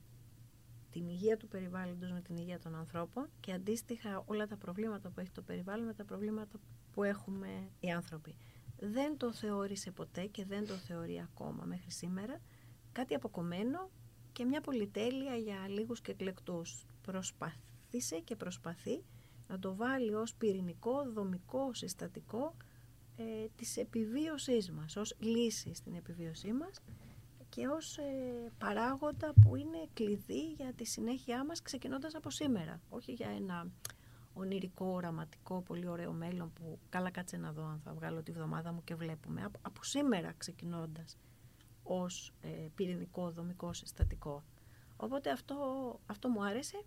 την 0.93 1.07
υγεία 1.07 1.37
του 1.37 1.47
περιβάλλοντος 1.47 2.11
με 2.11 2.21
την 2.21 2.37
υγεία 2.37 2.59
των 2.59 2.75
ανθρώπων 2.75 3.29
και 3.39 3.53
αντίστοιχα 3.53 4.23
όλα 4.25 4.47
τα 4.47 4.57
προβλήματα 4.57 5.09
που 5.09 5.19
έχει 5.19 5.31
το 5.31 5.41
περιβάλλον 5.41 5.85
με 5.85 5.93
τα 5.93 6.03
προβλήματα 6.03 6.59
που 6.91 7.03
έχουμε 7.03 7.69
οι 7.79 7.91
άνθρωποι. 7.91 8.35
Δεν 8.79 9.17
το 9.17 9.33
θεώρησε 9.33 9.91
ποτέ 9.91 10.25
και 10.25 10.45
δεν 10.45 10.67
το 10.67 10.73
θεωρεί 10.73 11.21
ακόμα 11.21 11.63
μέχρι 11.65 11.91
σήμερα 11.91 12.39
κάτι 12.91 13.13
αποκομμένο 13.13 13.89
και 14.31 14.45
μια 14.45 14.61
πολυτέλεια 14.61 15.35
για 15.35 15.67
λίγους 15.67 16.01
και 16.01 16.11
εκλεκτούς. 16.11 16.85
Προσπάθησε 17.01 18.19
και 18.23 18.35
προσπαθεί 18.35 19.03
να 19.47 19.59
το 19.59 19.75
βάλει 19.75 20.13
ως 20.13 20.33
πυρηνικό, 20.35 21.11
δομικό, 21.13 21.73
συστατικό 21.73 22.55
ε, 23.15 23.23
της 23.55 23.77
επιβίωσής 23.77 24.71
μας, 24.71 24.95
ως 24.95 25.15
λύση 25.19 25.73
στην 25.73 25.95
επιβίωσή 25.95 26.53
μας 26.53 26.81
και 27.55 27.67
ως 27.67 27.97
ε, 27.97 28.51
παράγοντα 28.57 29.33
που 29.41 29.55
είναι 29.55 29.87
κλειδί 29.93 30.51
για 30.51 30.73
τη 30.73 30.85
συνέχειά 30.85 31.45
μας 31.45 31.61
ξεκινώντας 31.61 32.15
από 32.15 32.29
σήμερα. 32.29 32.81
Όχι 32.89 33.11
για 33.11 33.29
ένα 33.29 33.67
ονειρικό, 34.33 34.85
οραματικό, 34.85 35.61
πολύ 35.61 35.87
ωραίο 35.87 36.11
μέλλον 36.11 36.53
που 36.53 36.79
καλά 36.89 37.09
κάτσε 37.09 37.37
να 37.37 37.51
δω 37.51 37.63
αν 37.65 37.79
θα 37.83 37.93
βγάλω 37.93 38.23
τη 38.23 38.31
βδομάδα 38.31 38.71
μου 38.71 38.83
και 38.83 38.95
βλέπουμε. 38.95 39.43
Από, 39.43 39.59
από 39.61 39.83
σήμερα 39.83 40.33
ξεκινώντας 40.37 41.17
ως 41.83 42.33
ε, 42.41 42.47
πυρηνικό, 42.75 43.31
δομικό, 43.31 43.73
συστατικό. 43.73 44.43
Οπότε 44.97 45.29
αυτό, 45.29 45.55
αυτό 46.05 46.29
μου 46.29 46.43
άρεσε. 46.43 46.83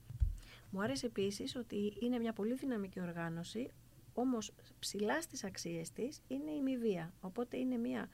Μου 0.71 0.83
άρεσε 0.83 1.07
επίσης 1.07 1.57
ότι 1.57 1.97
είναι 2.01 2.19
μια 2.19 2.33
πολύ 2.33 2.55
δυναμική 2.55 3.01
οργάνωση, 3.01 3.71
όμως 4.15 4.53
ψηλά 4.79 5.23
στις 5.23 5.45
αξίες 5.45 5.93
της 5.93 6.23
είναι 6.27 6.51
η 6.51 6.63
μη 6.63 6.77
βία. 6.77 7.13
Οπότε 7.21 7.57
είναι 7.57 7.77
μια 7.77 8.09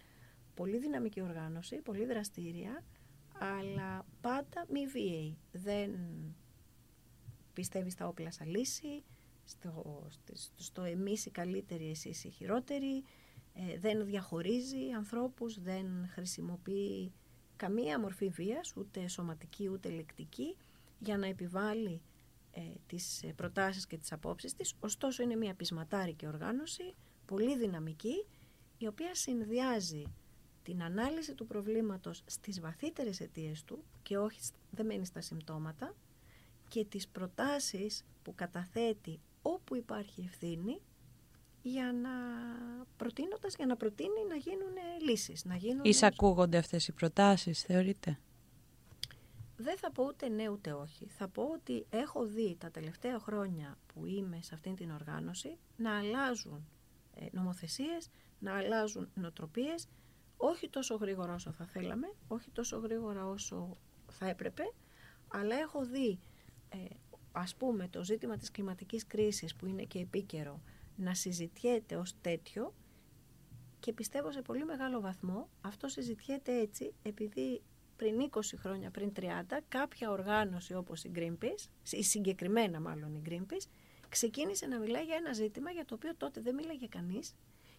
πολύ 0.55 0.79
δυναμική 0.79 1.21
οργάνωση, 1.21 1.77
πολύ 1.77 2.05
δραστήρια, 2.05 2.85
αλλά 3.39 4.07
πάντα 4.21 4.67
μη 4.69 4.87
βίαιη. 4.87 5.39
Δεν 5.53 5.91
πιστεύεις 7.53 7.93
στα 7.93 8.09
όπλα 8.09 8.31
σαν 8.31 8.49
λύση, 8.49 9.05
στο, 9.45 10.07
στο, 10.09 10.35
στο 10.57 10.83
εμείς 10.83 11.27
οι 11.27 11.31
καλύτεροι, 11.31 11.91
εσείς 11.91 12.25
οι 12.25 12.31
χειρότεροι, 12.31 13.05
ε, 13.55 13.79
δεν 13.79 14.07
διαχωρίζει 14.07 14.91
ανθρώπους, 14.97 15.61
δεν 15.63 15.87
χρησιμοποιεί 16.09 17.13
καμία 17.57 18.01
μορφή 18.01 18.29
βίας, 18.29 18.77
ούτε 18.77 19.09
σωματική 19.09 19.69
ούτε 19.69 19.89
λεκτική, 19.89 20.57
για 20.99 21.17
να 21.17 21.27
επιβάλλει 21.27 22.01
ε, 22.51 22.61
τις 22.87 23.25
προτάσεις 23.37 23.87
και 23.87 23.99
τις 23.99 24.13
απόψεις 24.13 24.55
της. 24.55 24.75
Ωστόσο 24.81 25.23
είναι 25.23 25.37
μια 25.37 25.55
πεισματάρικη 25.55 26.27
οργάνωση, 26.27 26.95
πολύ 27.27 27.57
δυναμική, 27.57 28.27
η 28.79 28.87
οποία 28.87 29.15
συνδυάζει 29.15 30.03
την 30.63 30.83
ανάλυση 30.83 31.35
του 31.35 31.47
προβλήματος 31.47 32.23
στις 32.27 32.61
βαθύτερες 32.61 33.21
αιτίες 33.21 33.65
του 33.65 33.85
και 34.03 34.19
όχι 34.19 34.41
δεν 34.71 34.87
μένει 34.87 35.07
στα 35.07 35.21
συμπτώματα 35.21 35.95
και 36.69 36.85
τις 36.85 37.09
προτάσεις 37.09 38.05
που 38.23 38.35
καταθέτει 38.35 39.21
όπου 39.43 39.77
υπάρχει 39.77 40.23
ευθύνη 40.27 40.81
για 41.63 41.93
να 41.93 42.11
προτείνοντας, 42.97 43.55
για 43.57 43.67
να 43.67 43.77
προτείνει 43.77 44.25
να 44.29 44.35
γίνουν 44.35 44.73
λύσεις. 45.03 45.45
Να 45.45 45.57
γίνουν... 45.57 45.85
Εισακούγονται 45.85 46.59
αυτές 46.59 46.89
οι 46.89 46.93
προτάσεις, 46.93 47.63
θεωρείτε; 47.63 48.19
Δεν 49.57 49.79
θα 49.79 49.93
πω 49.93 50.05
ούτε 50.05 50.29
ναι 50.29 50.49
ούτε 50.49 50.73
όχι. 50.73 51.07
Θα 51.07 51.29
πω 51.29 51.43
ότι 51.43 51.87
έχω 51.91 52.27
δει 52.27 52.57
τα 52.61 52.71
τελευταία 52.71 53.19
χρόνια 53.19 53.79
που 53.87 54.07
είμαι 54.07 54.39
σε 54.43 54.55
αυτήν 54.55 54.75
την 54.75 54.91
οργάνωση 54.91 55.57
να 55.77 55.99
αλλάζουν 55.99 56.69
ε, 57.15 57.27
νομοθεσίες, 57.33 58.09
να 58.39 58.57
αλλάζουν 58.57 59.09
νοοτροπίες, 59.15 59.89
όχι 60.45 60.69
τόσο 60.69 60.95
γρήγορα 60.95 61.35
όσο 61.35 61.53
θα 61.53 61.65
θέλαμε, 61.67 62.13
όχι 62.29 62.51
τόσο 62.51 62.77
γρήγορα 62.77 63.27
όσο 63.27 63.77
θα 64.09 64.29
έπρεπε, 64.29 64.63
αλλά 65.29 65.57
έχω 65.57 65.85
δει 65.85 66.19
ε, 66.69 66.79
ας 67.33 67.57
πούμε 67.57 67.89
το 67.89 68.05
ζήτημα 68.05 68.37
της 68.37 68.51
κλιματικής 68.51 69.07
κρίσης 69.07 69.55
που 69.57 69.67
είναι 69.67 69.83
και 69.83 69.99
επίκαιρο 69.99 70.63
να 70.97 71.15
συζητιέται 71.15 71.97
ως 71.97 72.15
τέτοιο 72.21 72.75
και 73.81 73.93
πιστεύω 73.93 74.33
σε 74.33 74.43
πολύ 74.43 74.65
μεγάλο 74.65 75.01
βαθμό 75.01 75.49
αυτό 75.61 75.89
συζητιέται 75.89 76.61
έτσι 76.61 76.95
επειδή 77.03 77.63
πριν 77.97 78.31
20 78.31 78.41
χρόνια, 78.57 78.91
πριν 78.91 79.13
30, 79.17 79.25
κάποια 79.69 80.11
οργάνωση 80.11 80.75
όπως 80.75 81.05
η 81.05 81.11
Greenpeace, 81.15 81.67
η 81.91 82.03
συγκεκριμένα 82.03 82.81
μάλλον 82.81 83.15
η 83.15 83.23
Greenpeace, 83.29 83.67
ξεκίνησε 84.09 84.67
να 84.67 84.79
μιλάει 84.79 85.05
για 85.05 85.17
ένα 85.17 85.33
ζήτημα 85.33 85.71
για 85.71 85.85
το 85.85 85.95
οποίο 85.95 86.15
τότε 86.17 86.41
δεν 86.41 86.55
μίλαγε 86.55 86.87
κανείς 86.87 87.35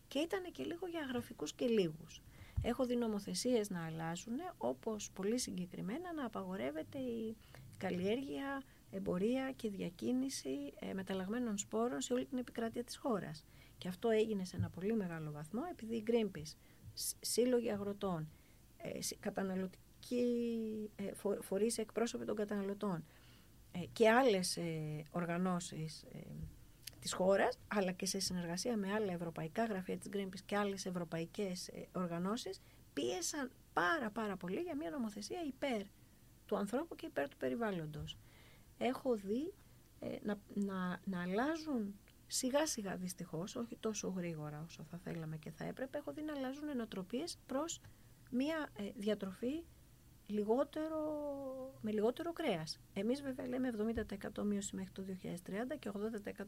και 0.08 0.20
ήταν 0.20 0.52
και 0.52 0.64
λίγο 0.64 0.88
για 0.88 1.06
γραφικούς 1.10 1.54
και 1.54 1.66
λίγους. 1.66 2.22
Έχω 2.66 2.86
δει 2.86 2.96
νομοθεσίες 2.96 3.70
να 3.70 3.86
αλλάζουν, 3.86 4.34
όπως 4.58 5.12
πολύ 5.12 5.38
συγκεκριμένα 5.40 6.14
να 6.14 6.26
απαγορεύεται 6.26 6.98
η 6.98 7.36
καλλιέργεια 7.78 8.62
εμπορία 8.92 9.52
και 9.56 9.70
διακίνηση 9.70 10.74
ε, 10.80 10.94
μεταλλαγμένων 10.94 11.58
σπόρων 11.58 12.02
σε 12.02 12.14
όλη 12.14 12.26
την 12.26 12.38
επικράτεια 12.38 12.84
της 12.84 12.98
χώρας. 12.98 13.44
Και 13.78 13.88
αυτό 13.88 14.10
έγινε 14.10 14.46
σε 14.46 14.56
ένα 14.56 14.70
πολύ 14.70 14.94
μεγάλο 14.96 15.32
βαθμό 15.32 15.62
επειδή 15.72 15.96
η 15.96 16.04
Greenpeace, 16.08 16.54
σύλλογοι 17.20 17.72
αγροτών, 17.72 18.30
ε, 18.78 18.90
καταναλωτικοί 19.20 20.26
ε, 20.96 21.14
φο, 21.14 21.38
φορείς 21.42 21.78
εκπρόσωποι 21.78 22.26
των 22.26 22.36
καταναλωτών 22.36 23.04
ε, 23.76 23.86
και 23.94 24.10
άλλες 24.10 24.58
ε, 24.58 25.04
οργανώσεις 25.12 26.04
ε, 26.04 26.20
της 27.04 27.14
χώρας, 27.14 27.60
αλλά 27.68 27.92
και 27.92 28.06
σε 28.06 28.20
συνεργασία 28.20 28.78
με 28.78 28.94
άλλα 28.94 29.14
ευρωπαϊκά 29.14 29.66
γραφεία 29.66 29.98
της 29.98 30.10
Greenpeace 30.14 30.42
και 30.46 30.58
άλλες 30.58 30.86
ευρωπαϊκές 30.86 31.68
ε, 31.68 31.88
οργανώσεις, 31.92 32.62
πίεσαν 32.94 33.52
πάρα 33.74 34.10
πάρα 34.10 34.36
πολύ 34.38 34.60
για 34.60 34.76
μια 34.76 34.90
νομοθεσία 34.90 35.44
υπέρ 35.48 35.82
του 36.46 36.58
ανθρώπου 36.58 36.96
και 36.96 37.06
υπέρ 37.06 37.30
του 37.30 37.38
περιβάλλοντος. 37.38 38.18
Έχω 38.78 39.16
δει 39.16 39.54
ε, 40.00 40.18
να, 40.24 40.40
να, 40.54 41.00
να 41.04 41.22
αλλάζουν 41.22 41.96
σιγά 42.28 42.68
σιγά 42.68 42.96
δυστυχώς, 42.96 43.56
όχι 43.56 43.78
τόσο 43.80 44.08
γρήγορα 44.08 44.64
όσο 44.66 44.84
θα 44.84 44.98
θέλαμε 44.98 45.38
και 45.38 45.52
θα 45.52 45.64
έπρεπε, 45.66 45.98
έχω 45.98 46.12
δει 46.14 46.22
να 46.22 46.34
αλλάζουν 46.34 46.68
ενοτροπίες 46.70 47.38
προς 47.46 47.82
μια 48.30 48.70
ε, 48.78 48.84
διατροφή 48.96 49.64
λιγότερο, 50.34 51.00
με 51.82 51.92
λιγότερο 51.92 52.34
κρέας. 52.34 52.80
Εμείς 52.94 53.22
βέβαια 53.22 53.48
λέμε 53.48 53.72
70% 54.38 54.44
μείωση 54.44 54.76
μέχρι 54.76 54.92
το 54.92 55.04
2030 55.04 55.78
και 55.80 55.92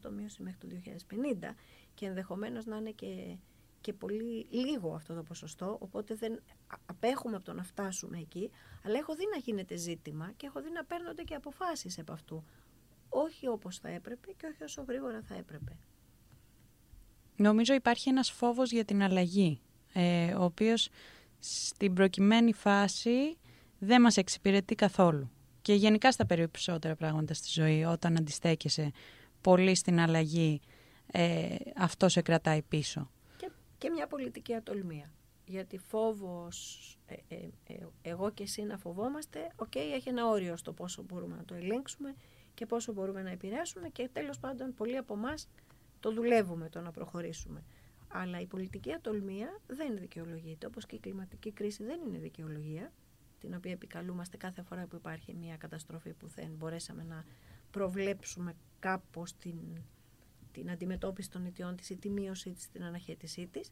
80% 0.06 0.12
μείωση 0.12 0.44
μέχρι 0.44 0.60
το 0.60 0.68
2050 0.68 1.56
και 1.94 2.06
ενδεχομένως 2.06 2.66
να 2.66 2.78
είναι 2.78 2.92
και 2.92 3.38
και 3.86 3.94
πολύ 3.94 4.48
λίγο 4.50 4.94
αυτό 4.94 5.14
το 5.14 5.24
ποσοστό, 5.24 5.78
οπότε 5.80 6.16
δεν 6.16 6.40
απέχουμε 6.86 7.36
από 7.36 7.46
το 7.46 7.54
να 7.54 7.64
φτάσουμε 7.64 8.18
εκεί, 8.18 8.52
αλλά 8.84 8.98
έχω 8.98 9.16
δει 9.16 9.24
να 9.32 9.38
γίνεται 9.38 9.76
ζήτημα 9.76 10.34
και 10.38 10.46
έχω 10.46 10.62
δει 10.62 10.70
να 10.72 10.84
παίρνονται 10.84 11.24
και 11.24 11.36
αποφάσεις 11.36 12.00
από 12.00 12.12
αυτού. 12.14 12.44
Όχι 13.10 13.48
όπως 13.48 13.78
θα 13.78 13.90
έπρεπε 13.90 14.32
και 14.38 14.48
όχι 14.48 14.64
όσο 14.64 14.86
γρήγορα 14.88 15.22
θα 15.22 15.36
έπρεπε. 15.36 15.78
Νομίζω 17.36 17.74
υπάρχει 17.74 18.10
ένας 18.10 18.32
φόβος 18.32 18.72
για 18.72 18.86
την 18.86 19.02
αλλαγή, 19.02 19.62
ε, 19.94 20.34
ο 20.34 20.44
οποίος 20.44 20.90
στην 21.40 21.94
προκειμένη 21.94 22.54
φάση 22.54 23.38
δεν 23.80 24.02
μας 24.02 24.18
εξυπηρετεί 24.18 24.76
καθόλου. 24.76 25.30
Και 25.62 25.74
γενικά 25.74 26.12
στα 26.12 26.26
περισσότερα 26.26 26.96
πράγματα 26.96 27.34
στη 27.34 27.48
ζωή, 27.52 27.84
όταν 27.84 28.18
αντιστέκεσαι 28.18 28.92
πολύ 29.42 29.76
στην 29.76 30.00
αλλαγή, 30.00 30.62
ε, 31.12 31.56
αυτό 31.76 32.10
σε 32.10 32.22
κρατάει 32.22 32.62
πίσω 32.62 33.10
και 33.86 33.92
μια 33.92 34.08
πολιτική 34.08 34.56
ατολμία. 34.56 35.12
Γιατί 35.46 35.78
φόβος, 35.78 36.80
ε, 37.06 37.36
ε, 37.36 37.50
ε, 37.68 37.86
εγώ 38.02 38.32
και 38.32 38.44
εσύ 38.44 38.62
να 38.62 38.78
φοβόμαστε, 38.78 39.52
οκ, 39.56 39.76
έχει 39.76 40.10
ένα 40.10 40.28
όριο 40.28 40.58
στο 40.58 40.74
πόσο 40.74 41.04
μπορούμε 41.04 41.36
να 41.36 41.46
το 41.46 41.56
ελέγξουμε 41.56 42.16
και 42.54 42.66
πόσο 42.66 42.94
μπορούμε 42.94 43.22
να 43.22 43.30
επηρεάσουμε 43.30 43.90
και 43.90 44.10
τέλος 44.14 44.40
πάντων 44.40 44.74
πολλοί 44.74 44.98
από 44.98 45.14
εμάς 45.14 45.48
το 46.00 46.14
δουλεύουμε 46.14 46.70
το 46.70 46.82
να 46.82 46.92
προχωρήσουμε. 46.92 47.64
Αλλά 48.08 48.40
η 48.40 48.46
πολιτική 48.46 48.94
ατολμία 48.94 49.60
δεν 49.68 49.98
δικαιολογείται, 49.98 50.66
όπως 50.66 50.86
και 50.86 50.96
η 50.96 51.00
κλιματική 51.00 51.52
κρίση 51.52 51.84
δεν 51.84 52.00
είναι 52.08 52.18
δικαιολογία, 52.18 52.92
την 53.46 53.56
οποία 53.56 53.72
επικαλούμαστε 53.72 54.38
κάθε 54.38 54.62
φορά 54.62 54.86
που 54.86 54.96
υπάρχει 54.96 55.34
μια 55.34 55.58
καταστροφή 55.58 56.14
που 56.14 56.28
δεν 56.28 56.50
μπορέσαμε 56.58 57.04
να 57.04 57.26
προβλέψουμε 57.72 58.56
κάπως 58.80 59.36
την 59.38 59.58
την 60.56 60.70
αντιμετώπιση 60.72 61.30
των 61.30 61.46
αιτιών 61.46 61.76
της 61.76 61.90
ή 61.90 61.98
τη 61.98 62.10
μείωσή 62.10 62.52
της, 62.52 62.70
την 62.70 62.84
αναχέτησή 62.84 63.48
της, 63.48 63.72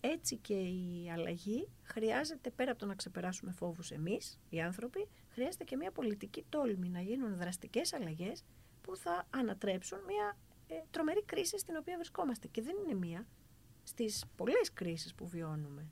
έτσι 0.00 0.36
και 0.36 0.54
η 0.54 1.10
αλλαγή 1.12 1.68
χρειάζεται 1.82 2.50
πέρα 2.50 2.70
από 2.70 2.80
το 2.80 2.86
να 2.86 2.94
ξεπεράσουμε 2.94 3.52
φόβους 3.52 3.90
εμείς, 3.90 4.40
οι 4.48 4.60
άνθρωποι, 4.60 5.08
χρειάζεται 5.28 5.64
και 5.64 5.76
μια 5.76 5.90
πολιτική 5.90 6.44
τόλμη 6.48 6.88
να 6.88 7.00
γίνουν 7.00 7.36
δραστικές 7.36 7.92
αλλαγές 7.92 8.44
που 8.80 8.96
θα 8.96 9.26
ανατρέψουν 9.30 9.98
μια 10.06 10.36
ε, 10.66 10.74
τρομερή 10.90 11.22
κρίση 11.22 11.58
στην 11.58 11.76
οποία 11.76 11.94
βρισκόμαστε. 11.94 12.46
Και 12.48 12.62
δεν 12.62 12.76
είναι 12.84 12.94
μία 12.94 13.26
στις 13.82 14.24
πολλές 14.36 14.72
κρίσεις 14.72 15.14
που 15.14 15.26
βιώνουμε. 15.28 15.86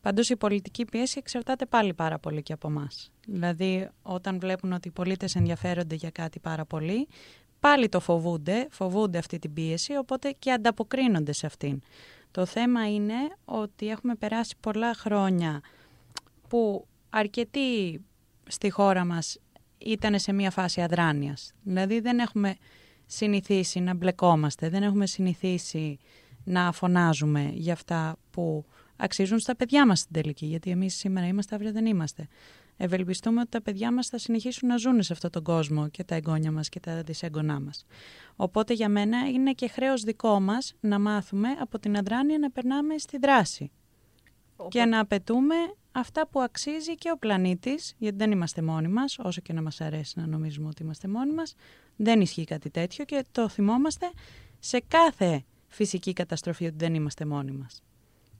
Πάντως 0.00 0.28
η 0.28 0.36
πολιτική 0.36 0.84
πίεση 0.84 1.14
εξαρτάται 1.18 1.66
πάλι 1.66 1.94
πάρα 1.94 2.18
πολύ 2.18 2.42
και 2.42 2.52
από 2.52 2.68
εμάς. 2.68 3.12
Δηλαδή, 3.26 3.88
όταν 4.02 4.38
βλέπουν 4.38 4.72
ότι 4.72 4.88
οι 4.88 4.90
πολίτες 4.90 5.34
ενδιαφέρονται 5.34 5.94
για 5.94 6.10
κάτι 6.10 6.38
πάρα 6.38 6.64
πολύ, 6.64 7.08
πάλι 7.60 7.88
το 7.88 8.00
φοβούνται, 8.00 8.66
φοβούνται 8.70 9.18
αυτή 9.18 9.38
την 9.38 9.52
πίεση, 9.52 9.96
οπότε 9.96 10.34
και 10.38 10.52
ανταποκρίνονται 10.52 11.32
σε 11.32 11.46
αυτήν. 11.46 11.80
Το 12.30 12.46
θέμα 12.46 12.92
είναι 12.92 13.14
ότι 13.44 13.88
έχουμε 13.88 14.14
περάσει 14.14 14.54
πολλά 14.60 14.94
χρόνια 14.94 15.60
που 16.48 16.86
αρκετοί 17.10 18.00
στη 18.46 18.70
χώρα 18.70 19.04
μας 19.04 19.38
ήταν 19.78 20.18
σε 20.18 20.32
μια 20.32 20.50
φάση 20.50 20.80
αδράνειας. 20.80 21.52
Δηλαδή 21.62 22.00
δεν 22.00 22.18
έχουμε 22.18 22.56
συνηθίσει 23.06 23.80
να 23.80 23.94
μπλεκόμαστε, 23.94 24.68
δεν 24.68 24.82
έχουμε 24.82 25.06
συνηθίσει 25.06 25.98
να 26.44 26.72
φωνάζουμε 26.72 27.50
για 27.54 27.72
αυτά 27.72 28.16
που 28.30 28.64
αξίζουν 28.98 29.38
στα 29.38 29.56
παιδιά 29.56 29.86
μας 29.86 29.98
στην 29.98 30.12
τελική, 30.12 30.46
γιατί 30.46 30.70
εμείς 30.70 30.94
σήμερα 30.94 31.26
είμαστε, 31.26 31.54
αύριο 31.54 31.72
δεν 31.72 31.86
είμαστε 31.86 32.28
ευελπιστούμε 32.78 33.40
ότι 33.40 33.50
τα 33.50 33.62
παιδιά 33.62 33.92
μας 33.92 34.06
θα 34.06 34.18
συνεχίσουν 34.18 34.68
να 34.68 34.76
ζουν 34.76 35.02
σε 35.02 35.12
αυτόν 35.12 35.30
τον 35.30 35.42
κόσμο 35.42 35.88
και 35.88 36.04
τα 36.04 36.14
εγγόνια 36.14 36.52
μας 36.52 36.68
και 36.68 36.80
τα 36.80 37.02
δυσέγγονά 37.02 37.60
μας. 37.60 37.84
Οπότε 38.36 38.74
για 38.74 38.88
μένα 38.88 39.28
είναι 39.28 39.52
και 39.52 39.68
χρέος 39.68 40.02
δικό 40.02 40.40
μας 40.40 40.74
να 40.80 40.98
μάθουμε 40.98 41.48
από 41.48 41.78
την 41.78 41.96
αδράνεια 41.96 42.38
να 42.38 42.50
περνάμε 42.50 42.98
στη 42.98 43.18
δράση. 43.18 43.70
Και 44.68 44.84
να 44.84 45.00
απαιτούμε 45.00 45.54
αυτά 45.92 46.28
που 46.28 46.40
αξίζει 46.40 46.94
και 46.94 47.10
ο 47.10 47.18
πλανήτης, 47.18 47.94
γιατί 47.98 48.16
δεν 48.16 48.30
είμαστε 48.30 48.62
μόνοι 48.62 48.88
μας, 48.88 49.18
όσο 49.18 49.40
και 49.40 49.52
να 49.52 49.62
μας 49.62 49.80
αρέσει 49.80 50.18
να 50.18 50.26
νομίζουμε 50.26 50.68
ότι 50.68 50.82
είμαστε 50.82 51.08
μόνοι 51.08 51.32
μας, 51.32 51.54
δεν 51.96 52.20
ισχύει 52.20 52.44
κάτι 52.44 52.70
τέτοιο 52.70 53.04
και 53.04 53.24
το 53.32 53.48
θυμόμαστε 53.48 54.10
σε 54.58 54.82
κάθε 54.88 55.44
φυσική 55.68 56.12
καταστροφή 56.12 56.66
ότι 56.66 56.76
δεν 56.78 56.94
είμαστε 56.94 57.24
μόνοι 57.24 57.52
μας. 57.52 57.82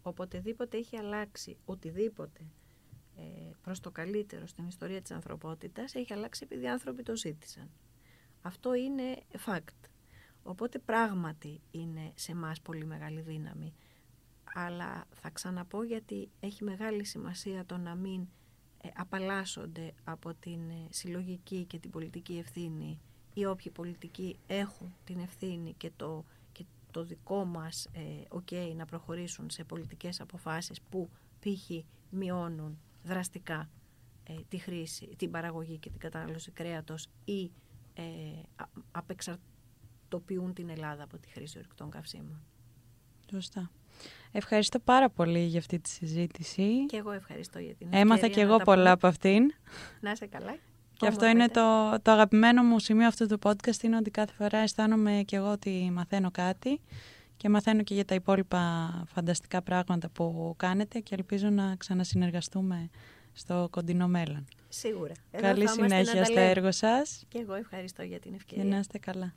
Οποτεδήποτε 0.09 0.77
έχει 0.77 0.97
αλλάξει, 0.97 1.57
οτιδήποτε, 1.65 2.41
ε, 3.17 3.51
προς 3.63 3.81
το 3.81 3.91
καλύτερο 3.91 4.47
στην 4.47 4.67
ιστορία 4.67 5.03
της 5.03 5.11
ανθρωπότητας 5.11 5.95
έχει 5.95 6.13
αλλάξει 6.13 6.41
επειδή 6.45 6.65
οι 6.65 6.69
άνθρωποι 6.69 7.03
το 7.03 7.17
ζήτησαν. 7.17 7.71
Αυτό 8.43 8.75
είναι 8.75 9.23
fact. 9.47 9.89
Οπότε 10.43 10.79
πράγματι 10.79 11.61
είναι 11.71 12.13
σε 12.15 12.35
μας 12.35 12.61
πολύ 12.61 12.85
μεγάλη 12.85 13.21
δύναμη. 13.21 13.75
Αλλά 14.55 15.07
θα 15.11 15.31
ξαναπώ 15.31 15.83
γιατί 15.83 16.31
έχει 16.41 16.65
μεγάλη 16.65 17.05
σημασία 17.05 17.65
το 17.65 17.77
να 17.77 17.95
μην 17.95 18.29
ε, 18.83 18.89
απαλλάσσονται 18.97 19.95
από 20.05 20.35
την 20.35 20.71
ε, 20.71 20.87
συλλογική 20.91 21.65
και 21.65 21.79
την 21.79 21.91
πολιτική 21.91 22.39
ευθύνη 22.39 23.01
ή 23.35 23.45
όποιοι 23.45 23.73
πολιτικοί 23.73 24.39
έχουν 24.47 24.95
την 25.05 25.19
ευθύνη 25.19 25.75
και 25.75 25.91
το, 25.97 26.25
και 26.29 26.38
το 26.99 27.05
δικό 27.05 27.45
μας 27.45 27.89
ε, 28.51 28.75
να 28.77 28.85
προχωρήσουν 28.85 29.51
σε 29.51 29.65
πολιτικές 29.65 30.21
αποφάσεις 30.21 30.81
που 30.81 31.11
π.χ. 31.41 31.71
μειώνουν 32.11 32.79
δραστικά 33.03 33.71
ε, 34.25 34.35
τη 34.49 34.59
χρήση, 34.59 35.15
την 35.17 35.31
παραγωγή 35.31 35.79
και 35.79 35.91
την 35.91 36.01
κατανάλωση 36.01 36.51
κρέατος 36.51 37.09
ή 37.25 37.51
ε, 37.95 38.03
απεξαρτοποιούν 38.91 40.55
την 40.55 40.69
Ελλάδα 40.69 41.03
από 41.03 41.19
τη 41.19 41.29
χρήση 41.29 41.59
ορυκτών 41.59 41.91
καυσίμων. 41.91 42.43
Σωστά. 43.31 43.71
Ευχαριστώ 44.33 44.79
πάρα 44.79 45.11
πολύ 45.11 45.45
για 45.45 45.59
αυτή 45.59 45.79
τη 45.79 45.89
συζήτηση. 45.89 46.87
Και 46.87 46.97
εγώ 46.97 47.11
ευχαριστώ 47.11 47.59
για 47.59 47.75
την 47.75 47.89
Έμαθα 47.91 48.29
και 48.29 48.41
εγώ 48.41 48.57
πολλά 48.57 48.91
από 48.91 49.07
αυτήν. 49.07 49.53
Να 50.01 50.11
είσαι 50.11 50.27
καλά. 50.27 50.57
Και 50.99 51.07
αυτό 51.07 51.27
είναι 51.27 51.49
το, 51.49 51.97
το 52.03 52.11
αγαπημένο 52.11 52.63
μου 52.63 52.79
σημείο 52.79 53.07
αυτού 53.07 53.27
του 53.27 53.39
podcast 53.43 53.83
είναι 53.83 53.97
ότι 53.97 54.11
κάθε 54.11 54.33
φορά 54.39 54.59
αισθάνομαι 54.59 55.23
και 55.25 55.37
εγώ 55.37 55.51
ότι 55.51 55.91
μαθαίνω 55.93 56.31
κάτι 56.31 56.81
και 57.37 57.49
μαθαίνω 57.49 57.83
και 57.83 57.95
για 57.95 58.05
τα 58.05 58.15
υπόλοιπα 58.15 58.91
φανταστικά 59.07 59.63
πράγματα 59.63 60.09
που 60.09 60.55
κάνετε 60.57 60.99
και 60.99 61.15
ελπίζω 61.15 61.49
να 61.49 61.75
ξανασυνεργαστούμε 61.77 62.91
στο 63.33 63.69
κοντινό 63.71 64.09
μέλλον. 64.09 64.45
Σίγουρα. 64.69 65.13
Καλή 65.31 65.69
συνέχεια 65.69 66.25
στο 66.25 66.41
έργο 66.41 66.73
σας. 66.73 67.25
Και 67.29 67.39
εγώ 67.39 67.55
ευχαριστώ 67.55 68.03
για 68.03 68.19
την 68.19 68.35
ευκαιρία. 68.35 68.65
Και 68.65 68.71
να 68.71 68.79
είστε 68.79 68.99
καλά. 68.99 69.35